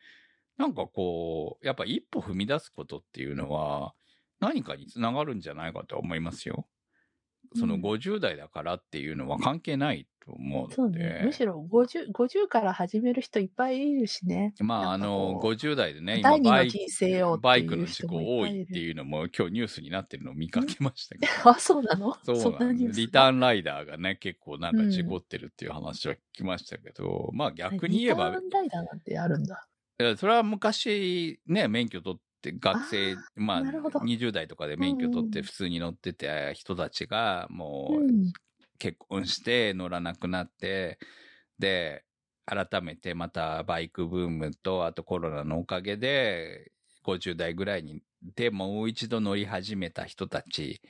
[0.62, 3.96] なんかこう、やっぱ一歩踏み出すことっていうのは、
[4.40, 6.68] 何かにつながるんじゃないかと思いますよ。
[7.56, 10.76] そのうん50代だからっていうのは関係ないと思うので。
[10.76, 11.22] そうね。
[11.26, 14.54] むしろ50、50から始める人いっぱいいるしね。
[14.60, 16.70] まあ、あの、こう50代でね、第二のバイ
[17.42, 21.32] バイクの事故多いっていうのも今日ニュースになってるのを見かけましたけど。
[21.50, 22.16] あ、そうなの？
[22.24, 29.68] そうなリターンライダーがね、結構なんか事故ってるっていう話は聞きましたけど、まあ逆に言えばリター、ンライダーなんてあるんだ。
[30.18, 38.32] それは昔ね、免許取って学生、まあなるほど20代とかで免許取って普通に乗ってた人たちが、もううん。
[38.80, 40.98] 結婚して乗らなくなって、
[41.60, 42.04] で、
[42.46, 46.72] 改めてまたバイクブームと、あとコロナのおかげで、
[47.04, 48.04] 50代ぐらいに、
[48.36, 50.82] でもう一度乗り始めた人たち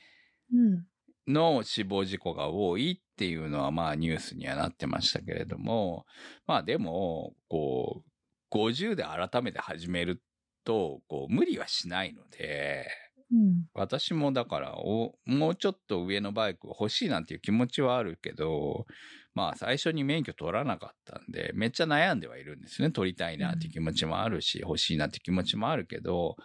[0.52, 0.86] うん。
[1.26, 6.04] の死亡事故が多いっていうのはまあニュースにはなってましたけれども、
[6.46, 8.11] まあでも、こう、
[8.52, 10.22] 50で改めて始める
[10.64, 12.86] と、こう、無理はしないので、
[13.32, 13.64] うん。
[13.72, 18.86] 私もだからお、もうちょっと上のバイク欲しいなんていう気持ちはあるけど、
[19.34, 22.90] まあ最初に免許取らなかったんで、めっちゃ悩んではいるんですね。
[22.90, 26.36] 取りたいなっていう気持ちもあるし、欲しいなって気持ちもあるけど、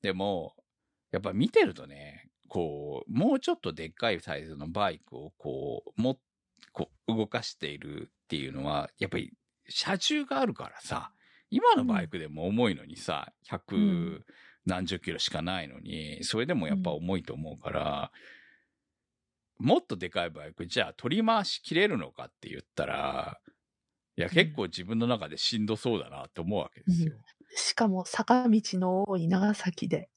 [0.00, 0.54] でも、
[1.12, 6.18] やっぱ見てるとね、こう、もうちょっとでっかいサイズのバイクをこう、も、
[6.72, 9.32] こう、動かしているっていうのは、やっぱり
[9.68, 11.12] 車重があるからさ、
[11.56, 14.24] 今のバイクでも重いのにさ、100、うん
[14.66, 18.10] 何十キロしかないのに、それでもやっぱ重いと思うから、
[19.58, 23.38] もっとでかいバイク、じゃあ取り回し切れるのかって言ったら、
[24.16, 27.12] いや、ん結構自分の中でしんどそうだなって思うわけですよ。
[27.54, 30.10] しかも坂道の多い長崎で。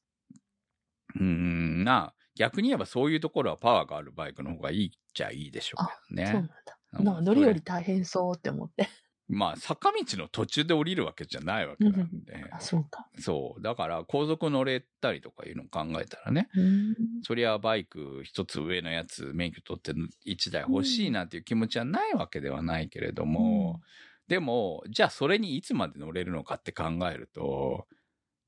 [1.15, 6.31] うーん、な、逆に言えばそういうところはパワーがあるバイクの方がいいっちゃいいでしょうけどね。
[6.31, 7.21] そうなんだ。
[7.21, 8.89] 乗り降り大変そうって思って。
[9.29, 12.45] まあ、坂道の途中で降りるわけじゃないわけなんで。
[12.51, 13.07] あ、そうか。
[13.19, 13.61] そう。
[13.61, 16.95] だから、高速乗れたりとかいうのを考えたらね、うーん。
[17.21, 19.93] そりゃバイク一つ上のやつ、免許取って
[20.25, 23.81] 一台欲しいなんていう気持ちはないわけではないけれども、
[24.27, 27.87] でも、じゃあそれにいつまで乗れるのかって考えると、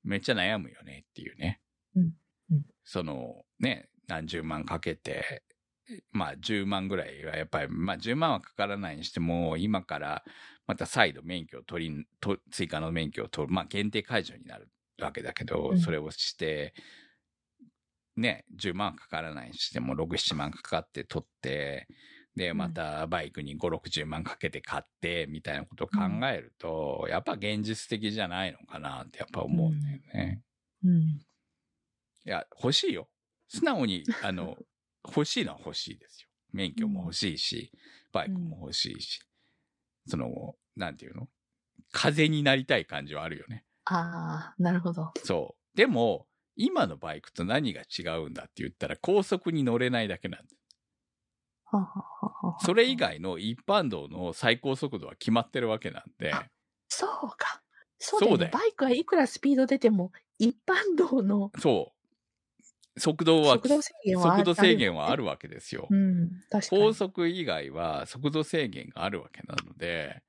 [0.03, 1.61] めっちゃ悩むよねっていうね。
[1.95, 2.13] うん
[2.51, 5.43] うんその、ね、何十万かけて、
[6.11, 10.23] まあ10万ぐらいはやっぱり、まあ10万はかからないにしても、今から
[10.67, 14.69] また再度免許を取り、と追加の免許を取る、まあ限定解除になる
[15.01, 16.73] わけだけど、うんそれをして、
[18.17, 21.87] ね、10万かからないにしても、6、7万かかって取って、
[22.35, 30.41] で、うんまたバイクに5、60万かけて買って、みたいなことを考えると、やっぱ現実的じゃないのかなってやっぱ思うんだよね。
[30.83, 31.25] うん。
[32.25, 33.09] いや、欲しいよ。
[33.47, 34.57] 素直に、あの、
[35.05, 36.27] 欲しいのは欲しいですよ。
[36.53, 37.71] 免許も欲しいし、
[38.11, 39.21] バイクも欲しいし、
[40.07, 41.27] その、なんていうの？
[41.91, 43.65] 風になりたい感じはあるよね。
[43.85, 45.11] ああ、なるほど。
[45.23, 45.77] そう。
[45.77, 50.47] でも、今のバイクと何が違うんだって言ったら、高速に乗れないだけなんだ。
[51.65, 52.97] はあはあはあはあそれ以。
[52.97, 56.33] 外の一般道の最高速度は決まってるわけなんで、
[56.89, 57.63] そうか。
[57.97, 58.35] そうだよね。
[58.35, 62.00] そうだよバイクはいくらスピード出ても、一般道のそう。
[62.97, 65.87] 速度は、速度制限はあ速度制限はあるるわけですよ。
[65.89, 66.29] うん。
[66.69, 70.21] 高速以外は速度制限があるわけなので、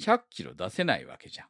[0.00, 1.48] 100キロ出せないわけじゃん。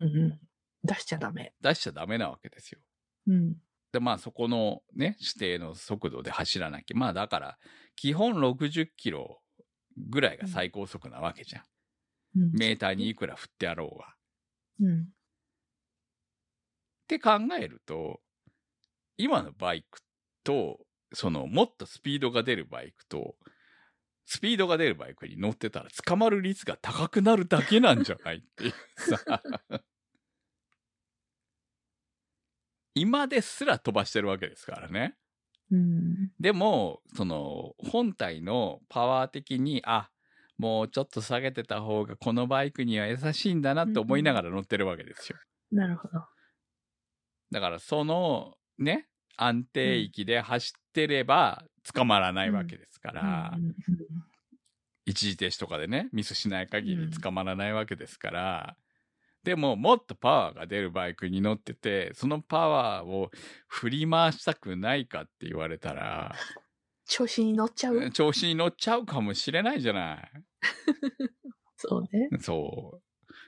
[0.00, 0.40] うんうん。
[0.82, 1.54] 出しちゃダメ。
[1.62, 2.80] 出しちゃダメなわけですよ。
[3.26, 3.56] うん。
[3.92, 6.96] で、まあそこのね、指定の速度で走らなきゃ。
[6.96, 7.58] まあだから、
[7.96, 9.40] 基本60キロ
[9.96, 11.62] ぐらいが最高速なわけじゃん。
[12.40, 12.52] うん。
[12.52, 14.06] メーターにいくら振ってやろうが。
[14.06, 14.10] っ
[14.80, 15.08] うん。
[17.06, 18.20] て考えると、
[19.16, 20.00] 今のバイク
[20.42, 20.80] と、
[21.12, 23.36] その、もっとスピードが出るバイクと、
[24.26, 29.42] スピードが出るバイクに乗ってたら捕まる率が高くなるだけなんじゃないっていうさ。
[32.94, 35.16] 今ですら飛ばしてるわけですからね。
[35.70, 36.32] うん。
[36.38, 40.10] でも、その、本体のパワー的に、あ、
[40.58, 45.38] もうちょっと下げてた方がこのバイクには優しいんだなって思いながら乗ってるわけですよ。
[45.72, 46.24] なるほど。
[47.50, 49.06] だからそのね、
[49.36, 53.58] 安定域で走ってれば捕まらないわけですから、
[55.06, 58.76] 一時停止とかでね、ミスしない限り捕まらないわけですから、
[59.42, 63.30] でももっとパワーが出るバイクに乗ってて、そのパワーを
[63.68, 66.34] 振り回したくないかって言われたら、
[67.06, 68.10] 調子に乗っちゃう？
[68.10, 70.30] 調子に乗っちゃうかもしれないじゃない。
[71.76, 72.30] そうね。
[72.40, 73.02] そう。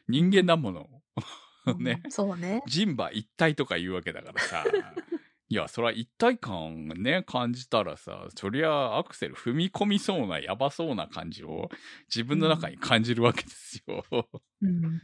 [0.08, 0.90] 人間だもの。
[1.74, 2.10] ねうん。
[2.12, 2.62] そうね。
[2.66, 4.64] 人馬一体とか言うわけだからさ。
[5.48, 11.70] いや、それは一体感ね、感じたらさ、そりゃアクセル踏み込みそうな、やばそうな感じを
[12.12, 14.04] 自分の中に感じるわけですよ。
[14.62, 15.00] うん。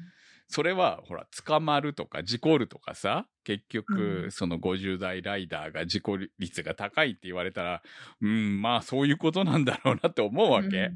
[0.48, 7.83] それは、ほら、捕まるとか事故るとかさ、結局、うんその50代ライダーが事故率が高いって言われたら、
[8.20, 10.90] うん、まあそういうことなんだろうなって思うわけ。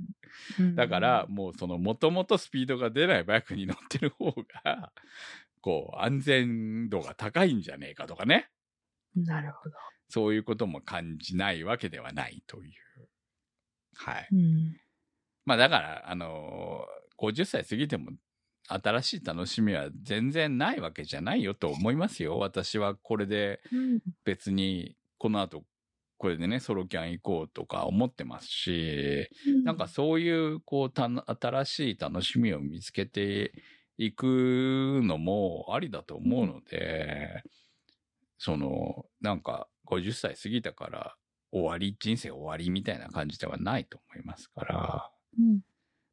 [0.58, 4.32] うんだから、、もうその、もともとスピードが出ないバイクに乗ってる方
[4.64, 4.92] が、
[5.66, 8.48] こう、安全度が高いんじゃねえかとかね。
[9.16, 9.74] なるほど。
[10.08, 12.72] そういうことも感じないわけではないという。
[13.96, 14.28] はい。
[14.30, 14.76] うん。
[15.44, 18.12] まあだから、あのー50歳過ぎても
[18.68, 22.38] 新しい楽しみは全然ないわけじゃないよと思いますよ。
[22.38, 24.00] 私はこれでうん。
[24.24, 25.64] 別にこの後
[26.18, 29.28] これでね、ソロキャン行こうとか思ってますし、
[29.64, 33.52] なんかそういう、こう、た新しい楽しみを見つけて
[33.98, 37.42] いくのもありだと思うので、
[38.38, 41.16] その、なんか50歳過ぎたから
[41.52, 45.60] 終わり、人生終わりみたいな感じではないと思いますから、うん。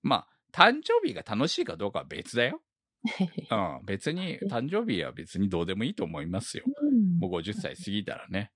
[0.02, 2.62] まあ、誕生日が楽しいかどうかは別だよ。
[3.52, 6.64] うん、別に、誕生日は別にどうでもいいと思いますよ。
[6.66, 8.52] うんもう50歳過ぎたらね。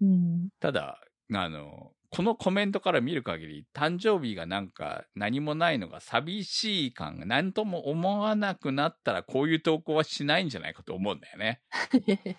[0.00, 0.48] うん。
[0.60, 1.00] ただ、
[1.32, 11.62] あの、このコメントから見る限り、誕生日がなんか何もないのが寂しい感が何とも思わなくなったら、こういう投稿はしないんじゃないかと思うんだよね。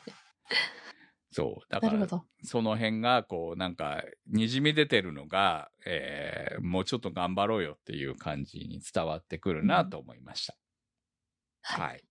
[1.31, 1.71] そう。
[1.71, 2.07] だから。
[2.43, 10.55] その辺が、こう、なんか、にじみ出てるのが、えーもうちょっと頑張ろうよっていう感じに伝わってくるなと思いました。
[11.63, 11.81] はい。
[11.81, 12.03] はい。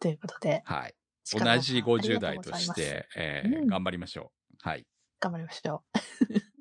[0.00, 0.94] ということで、はい。
[1.30, 4.56] 同じ50ありが代として、えーうん頑張りましょう。
[4.68, 4.84] はい。
[5.20, 6.55] 頑張りましょう。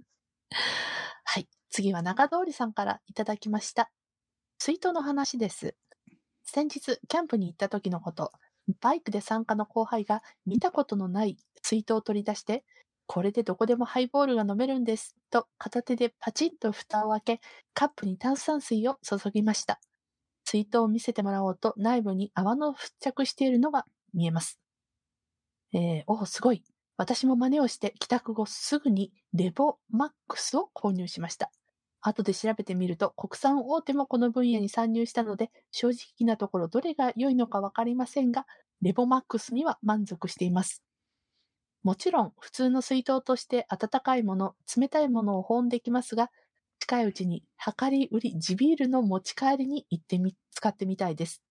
[1.24, 1.48] はい。
[1.70, 3.92] 次は中通りさんからいただきました。
[4.58, 5.76] 水筒の話です。
[6.44, 8.32] 先日、キャンプに行った時のこと、
[8.80, 12.64] バイクで参加の後輩が見たことのない水筒を取り出して、
[13.08, 17.42] これでどこでもハイボールが飲めるんです、と片手でパチンと蓋を開け、
[17.74, 19.80] カップに炭酸水を注ぎました。
[20.46, 24.60] 水筒を見せてもらおうと内部に泡の付着しているのが見えます。
[25.74, 26.64] えー、おお、すごい。
[26.98, 31.52] 私も真似をして帰宅後すぐにレボマックスを購入しました。
[32.02, 38.46] 後で調べてみると国産大手もこの分野に参入したので正直なところどれが良いのかわかりませんが、
[38.82, 40.84] レボマックスには満足しています。
[41.84, 46.32] もちろん普通の水筒として温かいもの、冷たいものを保温できますが、
[46.80, 47.44] 近いうちに
[47.80, 51.42] 量り売り地ビールの持ち帰りに行ってみ、使ってみたいです。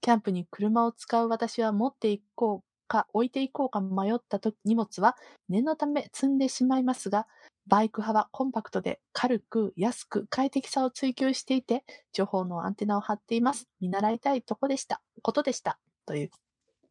[0.00, 5.16] キャンプに車を使う私は持っていこうか置いていこうか迷ったと荷物は
[5.48, 7.28] 念のため積んでしまいますが、
[7.68, 13.68] バイク派はコンパクトで軽く安く快適さを追求していて、情報のアンテナを張っています。
[13.80, 15.00] 見習いたいとこでした。
[15.22, 15.78] ことでした。
[16.04, 16.30] という、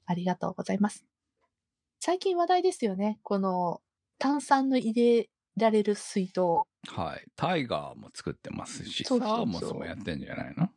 [0.05, 1.05] ありがとうございます。
[1.99, 3.19] 最近話題ですよね。
[3.23, 3.81] この
[4.19, 6.39] 炭酸の入れられる水筒。
[6.87, 7.25] はい。
[7.35, 10.69] タイガーも作ってますし、そうそうそうサーモスもやってんじゃないの？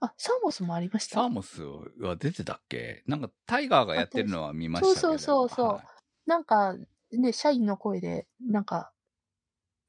[0.00, 1.14] あ、サーモスもありました？
[1.14, 1.62] サーモス
[2.00, 3.02] は出てたっけ？
[3.06, 5.00] なんかタイガーがやってるのは見ましたけど。
[5.00, 5.84] そうそうそうそうはい
[6.26, 6.74] なんか、
[7.12, 8.90] ね、社員の声で、なんか、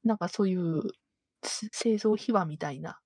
[0.04, 0.82] なんかそういう
[1.42, 3.00] つ製造秘話みたいな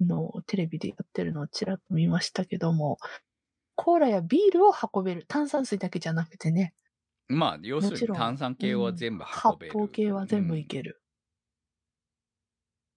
[0.00, 2.98] のをテレビでやってるのをちらっと見ましたけども、
[3.74, 5.24] コーラやビールを運べる。
[5.26, 6.74] 炭酸水だけじゃなくてね、
[7.26, 9.72] まあ、要するに炭酸系は全部発運べる。
[9.74, 11.02] 泡系は全部いける。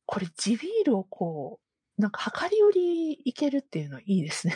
[0.05, 1.68] これ、地ビールをこう、
[1.99, 4.55] なんか量り売りいけるっていうのはいいですね。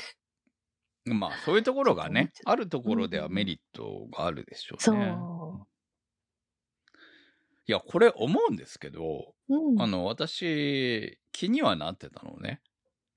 [1.05, 5.21] うんまあ、そういうところがね、あるところではメリットがあるでしょうそね。
[5.63, 5.67] う。
[7.65, 9.83] いや、これ思うんですけど、うん。
[9.83, 12.61] あの、私、気にはなってたのね。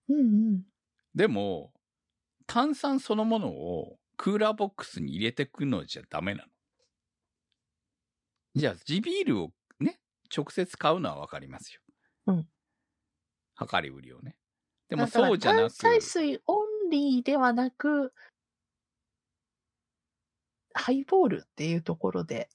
[0.09, 0.23] うんう
[0.59, 0.67] ん。
[1.15, 1.73] でも、
[2.47, 6.51] 炭酸そのものをクーラーボックスに入れてくのじゃダメなの。
[8.57, 10.01] じゃあ、地ビールをね、
[10.37, 11.81] 直接買うのはわかりますよ。
[12.27, 12.49] うん。
[13.59, 14.37] 量り売りをね。
[14.88, 18.12] でもそうじゃなく、炭酸水オンリーではなく、
[20.75, 22.49] ハイボールっていうところで。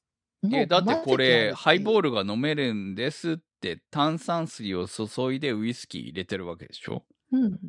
[0.54, 7.06] え、だってこれ、ハイボールルが飲めるんですって炭酸水を注いでウイスキー入れてるわけでしょ？
[7.32, 7.38] う。
[7.38, 7.60] うん。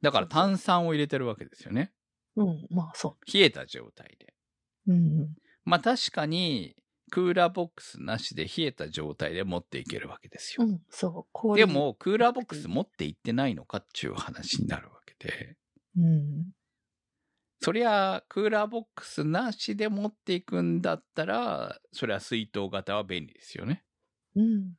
[0.00, 1.92] だから炭酸を入れてるわけですよね。
[2.36, 4.34] そううん、まあそ冷えた状態で。
[4.86, 4.92] う。
[4.92, 5.34] うん。
[5.64, 6.76] まあ確かに、
[7.12, 10.64] クーラーボックスなしで冷えた状態で持っていけるわけですよ。
[10.66, 11.30] うん、そう。
[11.32, 15.58] 氷で、も、クーラーボックス持って行ってないのかっていう話になるわけで。
[15.98, 16.52] うん。
[17.60, 23.84] そりゃ、クーラーボックスなしで持っていくんだったら、そりゃ水筒型は便利ですよね。
[24.34, 24.72] うん。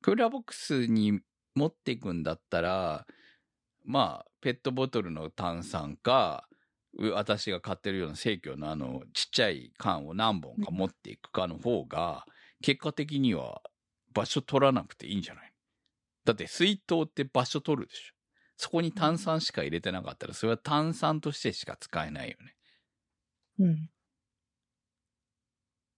[0.00, 1.22] クーラーボックスに
[1.56, 3.04] 持っていくんだったら、
[3.84, 6.53] まあ、ペットボトルの炭酸か、う
[7.12, 12.24] 私が買ってるような生協のあの、ちっちゃい缶を何本か持っていくかの方が、
[12.62, 13.62] 結果的には
[14.12, 15.52] 場所取らなくていいんじゃない？
[16.24, 18.14] だって水筒って場所取るでしょ。
[18.56, 22.54] そこに炭酸しか入れてなかったら、それは炭酸としてしか使えないよね。
[23.58, 23.90] うん。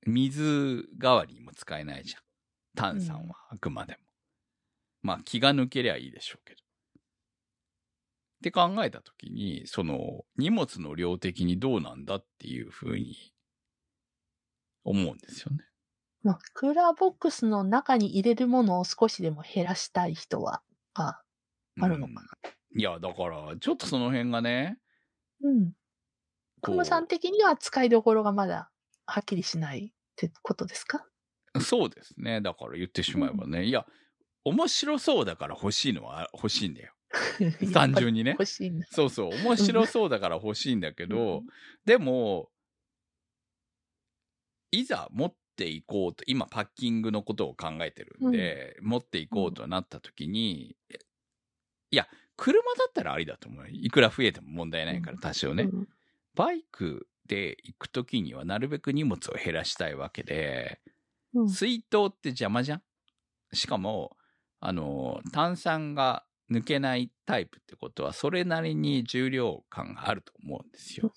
[0.06, 2.22] 水代わりにも使えないじゃん。
[2.74, 3.98] 炭酸はあくまでも。
[5.02, 6.65] まあ気が抜けりゃいいでしょうけど。
[8.37, 13.16] って考えたときに、その荷物の量的にどうなんだっていうふうに
[14.85, 15.64] 思うんですよね。
[16.22, 20.62] まあ、クーラーボックスの中に入れるものを少しでも減らしたい人は、
[20.94, 21.22] あ、
[21.81, 22.20] あるのかな。
[22.20, 22.29] うん
[22.79, 24.79] いや、だから、ちょっとその辺がね、
[25.42, 25.72] うん。
[26.62, 28.70] クムさん的には使いどころがまだ
[29.07, 31.07] はっきりしないってことですか？
[31.61, 32.40] そうですね。
[32.40, 33.64] だから言ってしまえばね。
[33.64, 33.87] いや、
[34.44, 36.95] 面白そうだから欲しいのは欲しいんだよ。
[37.72, 38.87] 単純にね欲しいんだ。
[38.90, 39.31] そうそう。
[39.42, 41.43] 面白そうだから欲しいんだけど、
[41.84, 42.51] でも、
[44.70, 50.76] いざ持っていこうと、今パッキングのことを考えてるんで、持っていこうとなった時に、
[51.91, 53.68] いや、車だったらありだと思うよ。
[53.70, 55.64] いくら増えても問題ないから、多少ね。
[55.64, 55.88] うん
[56.34, 60.82] バイクで行く時にはなるべく荷物を減らしたいわけで、
[61.32, 62.82] うん水筒って邪魔じゃん？
[63.55, 64.18] しかも、
[64.61, 71.12] あの、炭酸が抜けないタイプってことは、それなりに重量感があると思うんですよ。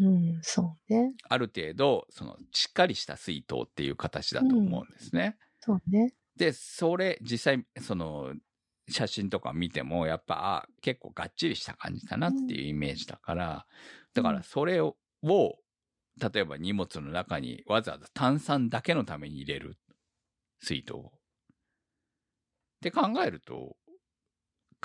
[0.00, 1.14] うん、そうね。
[1.28, 5.36] ある程度、その、しっかりした水筒っていう形だと思うんですね。
[5.60, 6.14] そうね。
[6.36, 8.34] で、それ、実際、その、
[8.88, 13.66] 写真とか見ても、やっぱ、あ、結構がっちりした感じだなっていうイメージだから、
[14.14, 15.56] だからそれをを、
[16.20, 19.78] 例えば荷物の中にわざわざ炭酸だけのために入れる。
[20.60, 21.12] 水筒を。
[21.14, 21.18] っ
[22.80, 23.76] て考えると、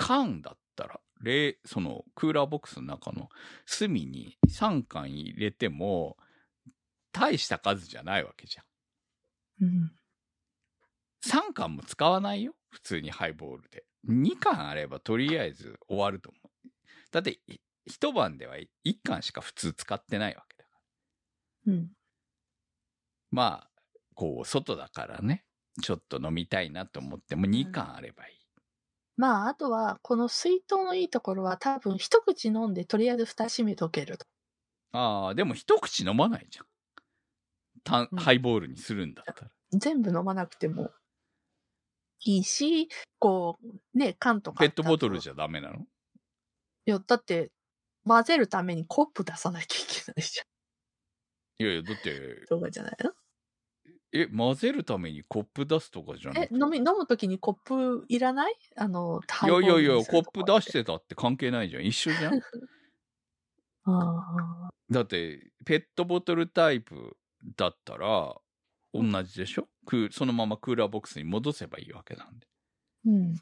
[0.00, 3.28] 缶だったら、冷、そのクーラーボックスの中の
[3.66, 6.16] 隅に3缶入れても、
[7.12, 8.62] 大した数じゃないわけじゃ
[9.62, 9.66] ん。
[9.66, 9.92] うん。
[11.26, 12.54] 3缶も使わないよ。
[12.70, 13.84] 普通にハイボールで。
[14.08, 16.68] 2缶あればとりあえず終わると思う。
[17.10, 18.68] だって、い一晩では1
[19.04, 20.70] 缶しか普通使ってないわけだか
[21.66, 21.72] ら。
[21.74, 21.90] うん。
[23.30, 23.70] まあ、
[24.14, 25.44] こう、外だからね、
[25.82, 28.39] ちょっと飲みたいなと思っても2缶あればいい。
[29.20, 34.24] まあ、あとは、この水筒のいいところは多分一口飲んでとりあえず蓋閉めとけると。
[34.92, 36.66] ああ、でも一口飲まないじゃん。
[37.84, 39.50] たうんハイボールにするんだったら。
[39.72, 40.90] 全部飲まなくても
[42.24, 44.60] いいし、こう、ね、缶とか。
[44.60, 45.20] ペットボトルゃ。
[45.20, 45.80] じゃダメなの？
[45.80, 45.84] い
[46.86, 47.52] や、だって、
[48.06, 50.46] 混ぜるためにコップ出さなきゃいけないじゃん。
[51.62, 53.12] いやいや、だって、とかじゃないの？
[54.12, 58.54] え、混ぜるためにコップ出すとかじゃなく、てえ飲み、飲むときにコップいらない？
[58.76, 61.84] あの、いやいやいや、コップ出してたって関係ないじゃん。
[61.86, 62.34] 一緒じゃん。
[63.84, 67.16] あだって、ペットボトルタイプ
[67.56, 68.34] だったら、
[68.92, 69.68] 同じでしょ？
[69.86, 72.46] クーそのままクーラーボックスに戻せばいいわけなんで。
[73.04, 73.40] ーうん。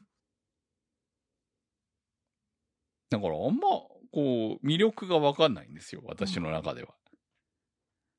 [3.11, 3.69] だからあんま、
[4.13, 6.03] こう、魅力がわかんないんですよ。
[6.05, 6.95] 私の中では。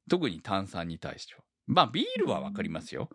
[0.09, 1.43] 特に炭酸に対しては。
[1.72, 3.09] まあ、ビールはわかりますよ。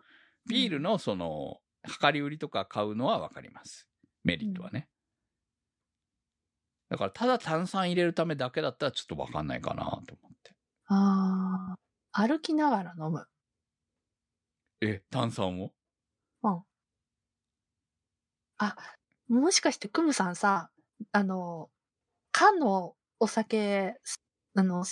[0.47, 1.59] ビールのその、
[2.01, 3.89] 量り売りとか買うのはわかります。
[4.23, 4.87] メリットはね。
[6.89, 10.55] だから、ただ炭酸入れるためだけだったらちょっとわかんないかなと思って。
[10.87, 11.75] あ
[12.13, 13.27] あ、歩きながら飲む。
[14.81, 15.73] え、炭酸を？
[16.43, 16.63] うん。
[18.57, 18.75] あ、
[19.27, 20.71] もしかしてクムさんさ、
[21.11, 21.69] あの、
[22.31, 23.95] 缶のお酒、
[24.55, 24.85] あの、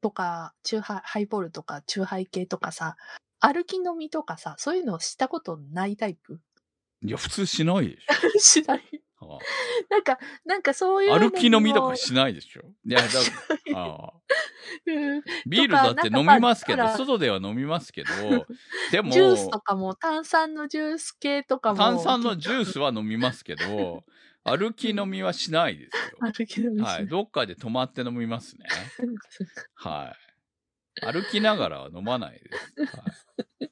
[0.00, 2.96] とか、チューハイ、ハイボールとか、チューハイ系とかさ、
[3.38, 6.40] 歩き飲みとかさ、そういうのしたことないタイプ？
[7.02, 7.96] いや、普通しないで
[8.38, 8.82] し しない。
[9.20, 9.36] ょ。
[9.36, 9.38] あ
[9.90, 12.62] なんか、なんかそういう歩き飲みともかしないでしょ。
[12.86, 13.06] いや、だ
[13.76, 14.12] ああ
[14.86, 18.46] うんビールだって飲みますけど、外では飲みますけど、
[18.92, 21.78] でも、ジュースとかも、炭酸のジュース系とかも。
[21.78, 24.04] 炭酸のジュースは飲みますけど、
[24.44, 27.06] 歩き飲みはしないです 歩き飲みはい。
[27.06, 28.66] どっかで止まって飲みますね。
[29.74, 30.16] は
[31.02, 31.04] い。
[31.06, 32.96] 歩きながらは飲まないです。
[32.96, 33.02] は
[33.62, 33.70] い。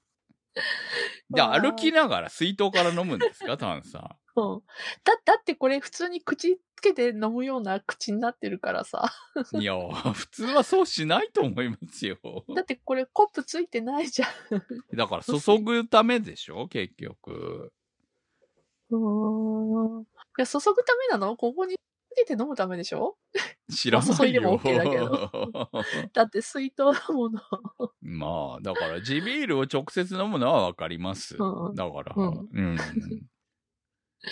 [1.61, 3.57] 歩きながら水筒から飲むんですか？
[3.57, 4.17] 炭酸。
[4.37, 4.63] うん
[5.05, 9.13] だ、だってこれ普通に口つけて飲むような口になってるからさ。
[9.59, 9.75] いや、
[10.13, 12.17] 普通はそうしないと思いますよ。
[12.55, 14.97] だってこれコップついてないじゃん。
[14.97, 16.69] だから注ぐためでしょ？
[16.69, 17.73] 結局。
[18.91, 20.07] うーん。
[20.39, 21.37] いや、注ぐためなの？
[21.37, 23.17] ここにつけて飲むためでしょ？
[23.75, 24.25] 知らないよ。
[24.27, 25.71] いでも OK だけど
[26.15, 27.41] だって水筒だもの。
[28.01, 31.37] まあ、だから地ビールを直接飲むのはわかります。
[31.39, 32.79] うんうんだから、うんうん。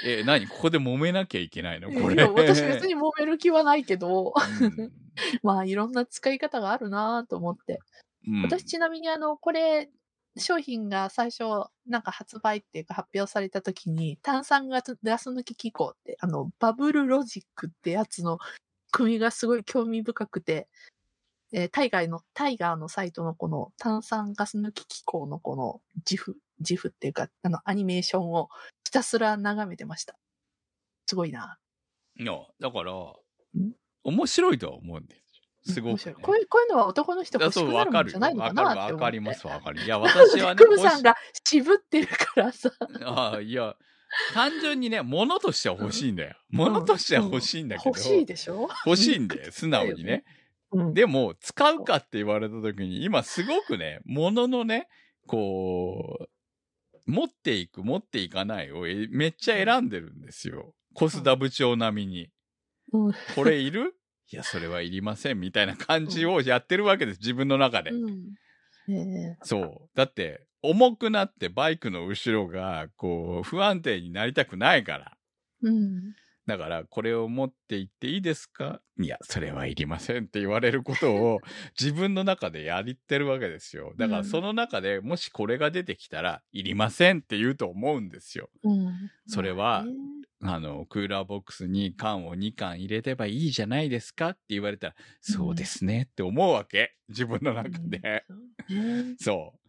[0.04, 0.46] え、何？
[0.48, 1.90] ここで揉めなきゃいけないの？
[1.92, 2.24] これ。
[2.24, 4.92] 私別に揉める気はないけど、うん
[5.42, 7.78] まあいろんな使い方があるなと思って。
[8.28, 9.88] うん私ちなみにあの、これ、
[10.38, 11.44] 商品が最初、
[11.86, 18.38] なんか発売っていうか発表された時に、炭酸ガスガス抜き機構って、あの、バブルロジックってやつの
[18.92, 20.68] 組がすごい興味深くて、
[21.52, 28.48] えータイガーの、タイガーのサイトのこの炭酸ガス抜き機構のこの自負、自負っていうか、あの、アニメーションを
[28.84, 30.16] ひたすら眺めてました。
[31.06, 31.58] すごいな。
[32.18, 33.74] いや、だからん、
[34.04, 35.25] 面白いとは思うんですよ。
[35.66, 36.14] すごく、ね。
[36.22, 37.72] こういう、こういうのは男の人いや欲しるよ。
[37.72, 38.92] くなるもんじゃないのかわかる、なって思って。
[38.92, 39.82] わかります、わかる。
[39.82, 42.70] いや、私はね、クムさんが渋ってるからさ。
[43.04, 43.74] ああ、いや、
[44.34, 46.36] 単純にね、物としては欲しいんだよ。
[46.50, 47.90] 物としては欲しいんだけど。
[47.90, 48.68] 欲しいでしょ？
[48.86, 50.24] 欲しいんだよ、素直にね。
[50.70, 50.94] うん。
[50.94, 54.88] でも、使うかって言われた時に、今すごくね、物のね、
[55.26, 60.72] こう、持っていく、持っていかないをえめっちゃ選んでるんですよ。
[60.94, 62.30] コスダ部長並みに。
[62.92, 63.95] うんこれいる？
[64.32, 67.90] いや、それはいりません、みたいな感じをやってるわけです、自分の中で。
[67.90, 68.34] うん。
[68.88, 69.90] ねそう。
[69.94, 75.16] だって、重くなってバイクの後ろが、こう、不安定になりたくないから。
[75.64, 76.14] えうん。
[76.46, 78.80] だから、これを持って行っていいですか？
[79.00, 81.40] いや、それはいりませんって言われることを
[81.78, 83.94] 自分の中でやりってるわけですよ。
[83.96, 88.48] だから、その中でもしこれが出てきたら、いりませんって言うと思うんですよ。
[88.62, 89.10] うん。
[89.26, 89.92] それはね
[90.54, 96.96] あの、クーラーボックスに缶を2缶入れればいいじゃないですかって言われたら、そうですねって思うわけ。
[97.08, 98.24] 自分の中で。
[99.18, 99.66] そう。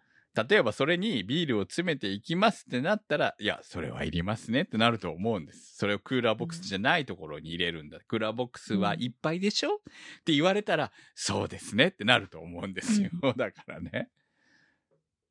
[0.50, 5.78] 例えばそれにビールを詰めていきますってなったら、いや、それはいりますねってなると思うんです。
[5.78, 8.00] それをクーラーボックスじゃないところに入れるんだ。
[8.08, 9.80] クーラーボックスはいっぱいでしょっ
[10.26, 13.10] て言われたら、そうですねってなると思うんですよ。
[13.36, 14.10] だからね。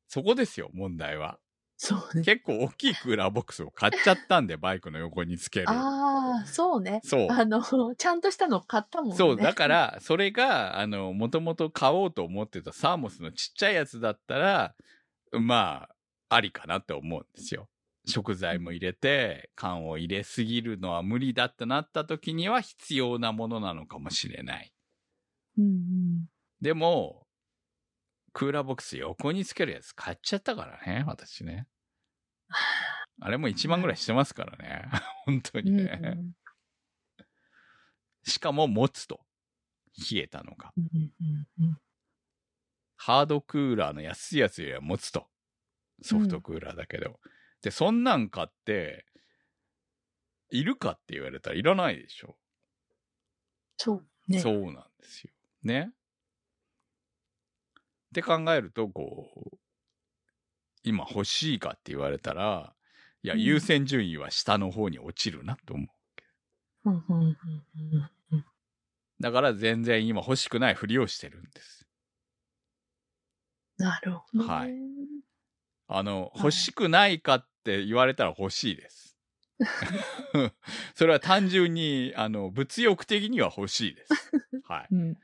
[0.09, 1.39] そこですよ、問題は。
[1.77, 2.23] そうね。
[2.23, 5.69] 結構大きいクーラーボックスを買っちゃったんで、バイクの横につける。
[5.69, 7.01] ああ、そうね。
[7.03, 7.27] そう。
[7.31, 7.61] あの、
[7.95, 9.15] ちゃんとしたの買ったもんね。
[9.15, 14.75] そう、だから、それが、あの、もともと買おうと思ってたサーモスのちっちゃいやつだったら、
[15.31, 15.87] ま
[16.29, 17.69] あ、ありかなって思うんですよ。
[18.07, 24.71] 食材も入れて、缶を入れすぎるのは無理だってなった時には必要なものなのかもしれない。
[25.57, 26.25] うんうん。
[26.61, 27.26] でも、
[28.37, 31.67] クーラーボックス横につけるやつ買っちゃったからね、私ね。
[33.19, 34.85] あれも1万ぐらいしてますからね。
[35.25, 35.99] 本当にうんね。
[36.03, 36.35] うん
[38.21, 39.25] しかも持つと。
[40.11, 40.71] 冷えたのが。
[40.77, 40.87] うん
[41.19, 41.81] うんうん
[42.95, 45.27] ハードクーラーの安いやつよりは持つと。
[46.03, 47.19] ソフトクーラーだけど。
[47.63, 49.05] で、そんなん買って、
[50.49, 52.37] いるかって言われたらいらないでしょ。
[53.77, 54.39] そうね。
[54.39, 55.31] そうなんですよ。
[55.63, 55.91] ね。
[58.07, 59.57] って考えると、こう、
[60.83, 62.73] 今欲しいかって言われたら、
[63.23, 65.87] いや、うん優先順位は下の方に落ちるなと思う。
[69.19, 71.87] だから全然今欲しくないふりをしてるんです。
[73.77, 74.47] なるほどね。
[74.47, 74.73] はい
[75.89, 79.06] あの、はい欲しくないかって言われたら欲しいです。
[80.95, 84.13] それは単純に、あの、物欲的には欲しいです。
[84.67, 84.87] はい。
[84.91, 85.17] うん、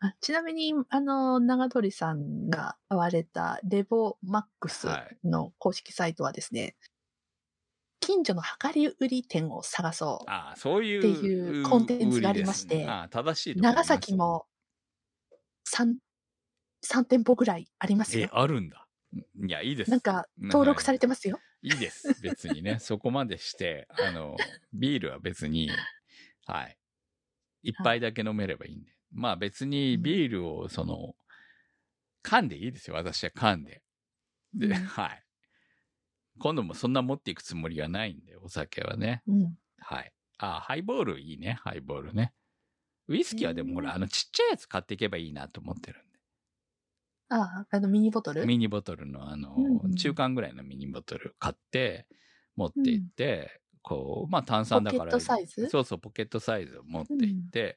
[0.00, 4.88] あちなみに、あの、長鳥さんが買われたレボマックス
[5.24, 6.76] の公式サイトはですね、
[8.00, 10.30] 近所の量り売り店を探そう。
[10.30, 10.98] ああ、そういう。
[10.98, 12.84] っていうコンテンツがありまして
[13.54, 14.14] 長崎。
[14.16, 14.46] も
[15.64, 15.94] 3、
[16.84, 18.30] 3店舗ぐらいありますえよ、。
[18.32, 18.88] あるんだ。
[19.14, 19.90] いや、いいです。
[19.90, 21.38] なんか、登録されてますよ。
[21.62, 22.20] いいです。
[22.20, 22.78] 別にね。
[22.80, 24.36] そこまでして、あの、
[24.72, 25.70] ビールは別に、
[26.44, 26.78] はい。
[27.62, 28.92] 一杯だけ飲めればいいんで。
[29.12, 31.14] まあ別にビールを、その、
[32.22, 32.96] 缶でいいですよ。
[32.96, 33.82] 私は缶で。
[34.54, 35.24] で、うんはい。
[36.38, 39.22] 今度もそんな持っていくつもりはないんで、お酒はね。
[39.26, 39.58] うん。
[39.78, 40.12] はい。
[40.38, 41.58] あ、ハイボールいいね。
[41.62, 42.34] ハイボールね。
[43.08, 46.11] ウイスキーはでもほら、うんあのちっちゃいやつ買っていけばいいなと思ってるんで。
[47.34, 48.44] あ、あのミニボトル？
[48.46, 52.06] ミニボトルのあの、うんうん中間ぐらいのミニボトル買って、
[52.56, 55.04] 持って行って、こう、まあ炭酸だから。
[55.04, 55.68] ポケットサイズ？
[55.68, 57.76] そうそう、ポケットサイズを持って行って、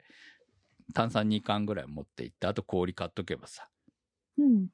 [0.93, 3.69] 炭酸2缶ぐらい持って行って、あと氷買っとけばさ、
[4.37, 4.67] うん。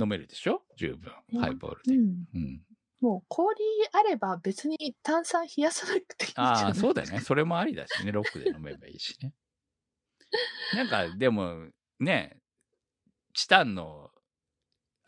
[0.00, 0.62] 飲めるでしょ？
[0.76, 1.12] 十分。
[1.34, 1.94] うんハイボールで。
[1.96, 2.24] うん。
[2.34, 2.62] うん。
[3.00, 3.56] もう氷
[3.92, 6.46] あれば別に炭酸冷やさなくていいじゃん。
[6.46, 7.20] ああ、そうだよね。
[7.20, 8.12] それもありだしね。
[8.12, 9.32] ロックで飲めばいいしね。
[10.74, 11.68] なんか、でも、
[11.98, 12.40] ね、
[13.32, 14.10] チタンの、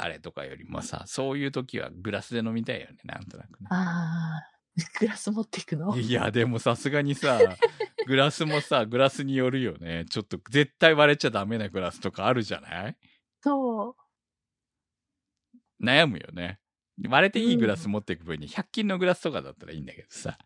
[0.02, 2.96] あれとかよりもさ、そういう時はグラスで飲みたいよね。
[3.04, 3.66] なんとなくね。
[3.70, 4.48] ああ、
[4.98, 5.96] グラス持っていくの？
[5.96, 7.38] いや、でもさすがにさ、
[8.08, 10.04] グラスもさ、グラスによるよね。
[10.10, 12.96] ちょっと絶対割れちゃダメなグラスとかあるじゃない？
[13.42, 13.94] そう。
[15.80, 16.58] 悩むよね。
[17.08, 20.36] 割れていいグラス持っていく分に、100均のグラスとかだったらいいんだけどさ。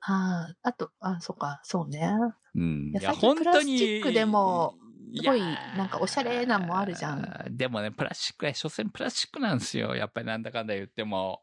[0.00, 2.10] ああ、あと、あそっか、そうね。
[2.54, 2.90] うん。
[2.90, 4.83] いや最近プラスチックでも、い
[5.16, 7.56] すごいなんかおしゃれなんもあるじゃん。
[7.56, 9.94] でもね、プラスチックは、所詮プラスチックなんですよ。
[9.94, 11.42] やっぱりなんだかんだ言っても。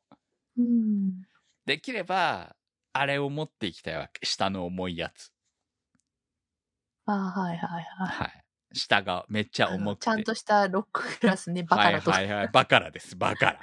[0.57, 1.21] うん。
[1.65, 2.55] できれば、
[2.93, 4.25] あれを持っていきたいわけ。
[4.25, 5.31] 下の重いやつ。
[7.05, 8.07] ああ、はいはいはい。
[8.07, 8.43] はい。
[8.73, 10.05] 下がめっちゃ重くて。
[10.05, 12.17] ちゃんとしたロックグラスね、バカラとか。
[12.17, 12.49] はいはいはい。
[12.51, 13.15] バカラです。
[13.15, 13.59] バカラ。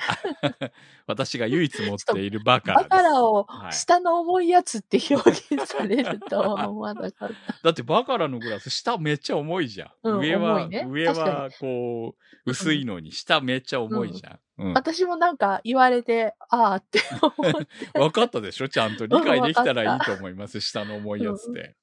[1.06, 2.88] 私が唯一持っているバカラバです。
[2.90, 7.30] カラをはい下の重いやつって表現されるとは思わなかった。
[7.62, 9.90] だってバカラのグラス、下めっちゃ重いじゃん。
[10.02, 14.38] うん上は、ね上はこう、薄いのに、下めっちゃ重いじゃん。
[14.58, 14.72] うん。
[14.74, 17.68] 私もなんか言われて、ああって思って。
[17.98, 18.68] 分かったでしょ？
[18.68, 20.60] ちゃんと理解できたらいいと思います。
[20.60, 21.76] 下の重いやつで。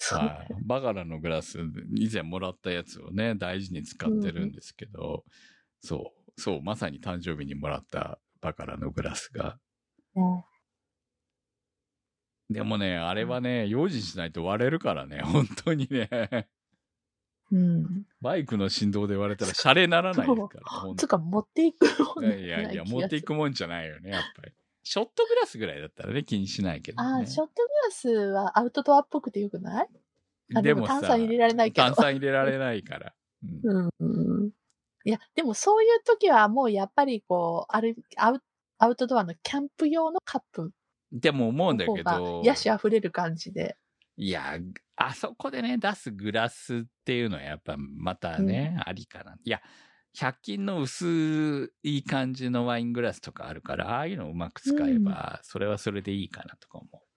[0.00, 0.54] はい。
[0.64, 1.58] バカラのグラス、
[1.94, 5.24] 以前もらったやつをね、大事に使ってるんですけど、
[5.80, 9.58] そう、そう、まさに誕生日にもらったバカラのグラスが。
[10.14, 10.42] うん
[12.50, 16.48] でもね、あれはね、用心しないと割れるからね、 本当にね。
[17.50, 18.06] うん。
[18.20, 20.64] バイクの振動で割れたらシャレならないですから。
[20.64, 21.86] 本当つうか、持っていく
[22.16, 24.52] もんいやいや、持っていくもんじゃないよね、やっぱり。
[24.90, 27.08] ショットグラスぐらいだったらね、気にしないけど、ね。
[27.08, 29.88] ああ、ショットグラスはアウトドアっぽくてよくない？
[30.54, 33.12] あでもさ炭酸入れられないけど炭酸入れられないから。
[33.64, 34.50] うんうん。
[35.04, 38.42] いや、でもそういう時はもうやっぱりこう、ある、アウ
[38.78, 40.72] アウトドアのキャンプ用のカップ
[41.12, 43.76] でも思うんだけど、ヤシ溢れる感じで。
[44.16, 44.58] いや、
[44.96, 49.36] あそこでね、出すグラスっていうのはやっぱまたね、ありかな。
[49.44, 49.60] いや、
[50.18, 57.08] 100均の薄い感じのワイングラスとかあるから、ああいうのをうまく使えば、それはそれでいいかなとか思う。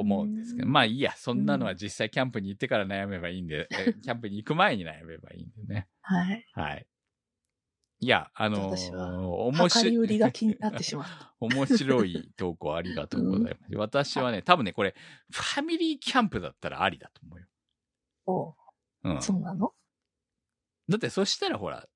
[0.00, 5.88] 思うんですけど、うんまあいいや、そんなのは実際キャンプに行ってから悩めばいいんで、 えキャンプに行く前に悩めばいいんでね。
[6.02, 6.46] はい。
[6.52, 6.86] はい。
[8.00, 11.34] いや、あの面白い、が気になってしまった。
[11.40, 13.76] 面白い投稿ありがとうございます。
[13.76, 14.94] 私はね、多分ね、これ、
[15.32, 17.46] ファミリーキャンプだったらありだと思うよ。
[18.26, 18.54] おう
[19.02, 19.22] うん。
[19.22, 19.74] そうなの？
[20.88, 21.88] だってそしたらほら、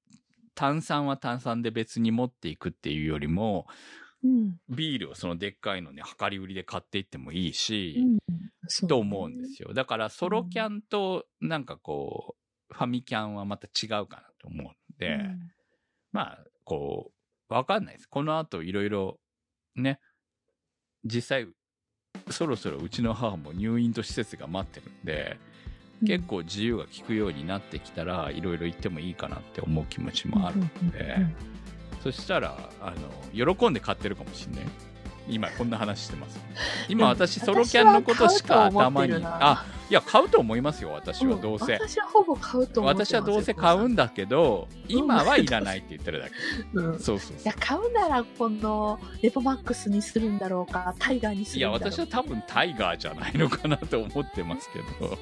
[0.54, 3.66] 炭酸は炭酸で別に持っていくっていうよりも、
[4.24, 4.56] うん。
[4.68, 8.18] ビールをそのでっかいのね、量り売りで買っていってもいいし、うん
[8.88, 9.74] と思うんですよ。
[9.74, 12.36] だからソロキャンとなんかこ
[12.70, 15.52] う、ファミキャンはまた違うかなと思うんで、うん
[16.12, 17.10] まあ、こ
[17.50, 18.06] う、わかんないです。
[18.06, 19.18] この後いろいろ
[19.74, 19.98] ね、
[21.04, 21.48] 実際、
[22.30, 25.38] そろそろうちの母も入院と施設が待ってるんで、
[26.06, 30.60] 結構自由が利くようになってきたら、いろいろ行ってもいいかなって思う気持ちもある。
[30.82, 31.34] うんでうんうん
[32.02, 32.92] そしたら、あ
[33.36, 34.64] の、喜んで買ってるかもしんない。
[35.28, 36.40] 今こんな話してます。
[36.88, 39.14] 今私ソロキャンのことしか頭に。
[39.24, 41.74] あ、いや、買うと思いますよ、私はどうせ。
[41.74, 44.06] 私はほぼ買うと思ってます私はどうせ買うんだ。
[44.06, 46.34] だけど、今はいらないって言ってるだけ。
[46.74, 47.54] うんそうそうそういや、。
[47.60, 51.96] 買うなら今度、レポマックスにするんだろうか、タイガーにすいや、るんだろうか。
[51.96, 55.16] 私は多分タイガーじゃないのかなと思ってますけど。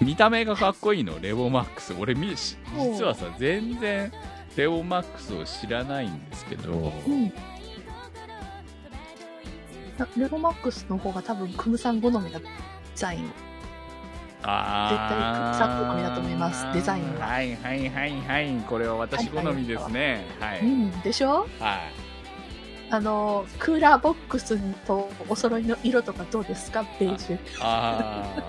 [0.04, 1.94] 見た目がかっこいいの、レボマックス。
[1.98, 2.56] 俺、実
[3.04, 4.12] はさ、全然、
[4.56, 6.72] レボマックスを知らないんですけど、
[7.06, 7.32] うん。
[10.16, 12.44] レゴマックスの方が多分、クムさん好みがデ
[12.94, 13.30] ザイン。
[14.44, 18.64] あー絶対さん好みだと思いますデザインがはいはいはいはい。
[18.68, 20.24] これは私好みですね。
[20.38, 20.60] はい。
[20.60, 21.48] うん、でしょ？
[21.58, 21.80] はい。
[22.90, 26.84] あの、クーラーボックスとお揃いの色とかどうですか？
[27.00, 27.38] ベージュ。
[27.60, 28.42] ああ、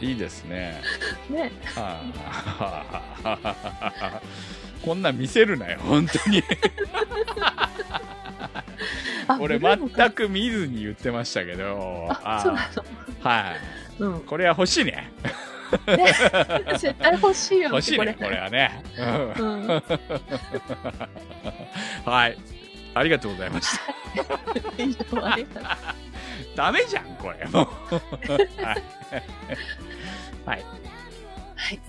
[0.00, 0.80] いいですね。
[1.30, 1.50] ね。
[1.74, 2.00] は
[3.24, 4.20] あ、
[4.84, 6.42] こんなん見せるなよ、本当に。
[9.28, 12.08] あ 俺全く見ずに言ってましたけど。
[12.22, 12.60] あ、そうな
[13.30, 13.52] は
[13.98, 14.02] い。
[14.02, 14.10] の。
[14.10, 14.20] うん。
[14.22, 15.10] これは欲しいね。
[15.86, 16.14] ね、
[16.78, 18.82] 絶対欲しいよ、欲しいね、ここれはね。
[18.98, 19.82] うんうん。
[22.04, 22.38] はい。
[22.94, 23.82] ありがとうございました。
[24.82, 25.68] 以上ありがとう
[26.54, 27.46] ダメじゃん、これ。
[27.48, 28.64] もう。
[28.64, 28.82] はい。
[30.46, 30.64] はい。
[31.56, 31.80] はい。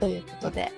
[0.00, 0.72] ということで、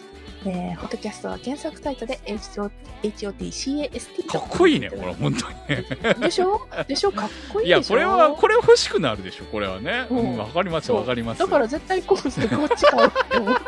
[0.46, 2.70] えー、ホットキャストは検索サイトで HO
[3.02, 5.84] HOTCAST かっこいいね、これ、本当にね。
[6.20, 6.60] でしょ？
[6.86, 7.12] でしょ？
[7.12, 10.06] かっこいいいや、これは、これ欲しくなるでしょ、これはね。
[10.10, 11.38] ううんん、わかります、わかります。
[11.40, 13.62] だから絶対こうしてこっち買おうって思って。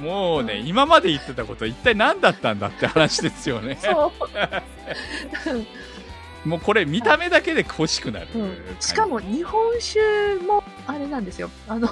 [0.00, 3.78] もうね、今まで言ってたこと一体何だったんだって話ですよね。
[3.80, 4.26] そう。
[6.46, 8.28] もうこれ見た目だけで欲しくなる。
[8.34, 10.00] うん、しかも日本酒
[10.46, 11.50] もあれなんですよ。
[11.68, 11.88] あの、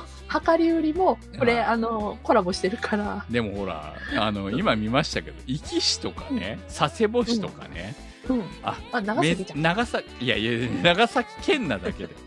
[0.46, 3.24] 量り売りも、これ、はいあの、コラボしてるから。
[3.28, 7.94] でもほら、あの、今見ましたけど、壱岐市とかね、佐世保市とかね、
[8.28, 8.42] うん。
[8.62, 9.58] あ、あ、長め崎。
[9.58, 12.23] 長崎、いやいや、長崎県なだけで。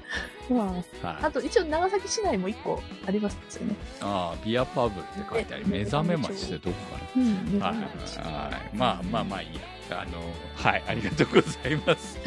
[0.50, 0.58] うん。
[0.58, 3.76] はいあと、一応長崎市内も一個ありますよね。
[4.02, 7.60] ああ、ビアパブって書いてあり、ね目覚め町ってどこかなうん。
[7.60, 9.62] はいはい、まあまあまあいいや。
[9.90, 10.20] あの、
[10.56, 12.18] はい、ありがとうございます。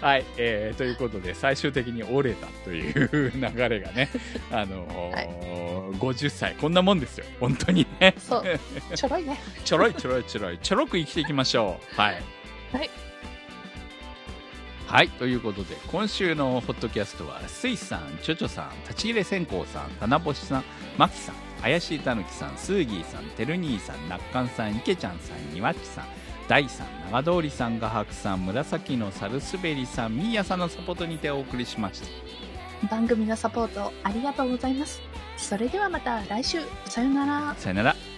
[0.00, 4.08] はい、えー、ということで、最終的に折れたという流れがね、
[4.50, 8.14] あのー50歳、こんなもんですよ、本当にね。
[8.18, 8.44] そう。
[8.96, 9.38] ちょろいね。
[9.64, 12.00] ちょろいちょろいちょろい、ちょろく生きていきましょう。
[12.00, 12.22] はい。
[12.72, 12.90] はい。
[14.92, 15.08] はい。
[15.08, 20.64] ということで、今週のホットキャストは、スイさん、チョチョさん、立ち切れ線香さん、棚星さん、
[20.98, 26.04] マキさん、怪しいたぬきさん、スーギーさん、てる兄さん、なっかんさん、いけちゃんさん、にわっちさん、
[26.46, 32.02] 大さん、長通りさん、画伯さん、紫のサルスベリさん、ミーヤさんのサポートにてお送りしまし
[32.82, 32.88] た。
[32.88, 35.00] 番組のサポートありがとうございます。
[35.38, 36.58] それではまた来週。
[36.84, 37.54] さよなら。
[37.56, 38.11] さよなら。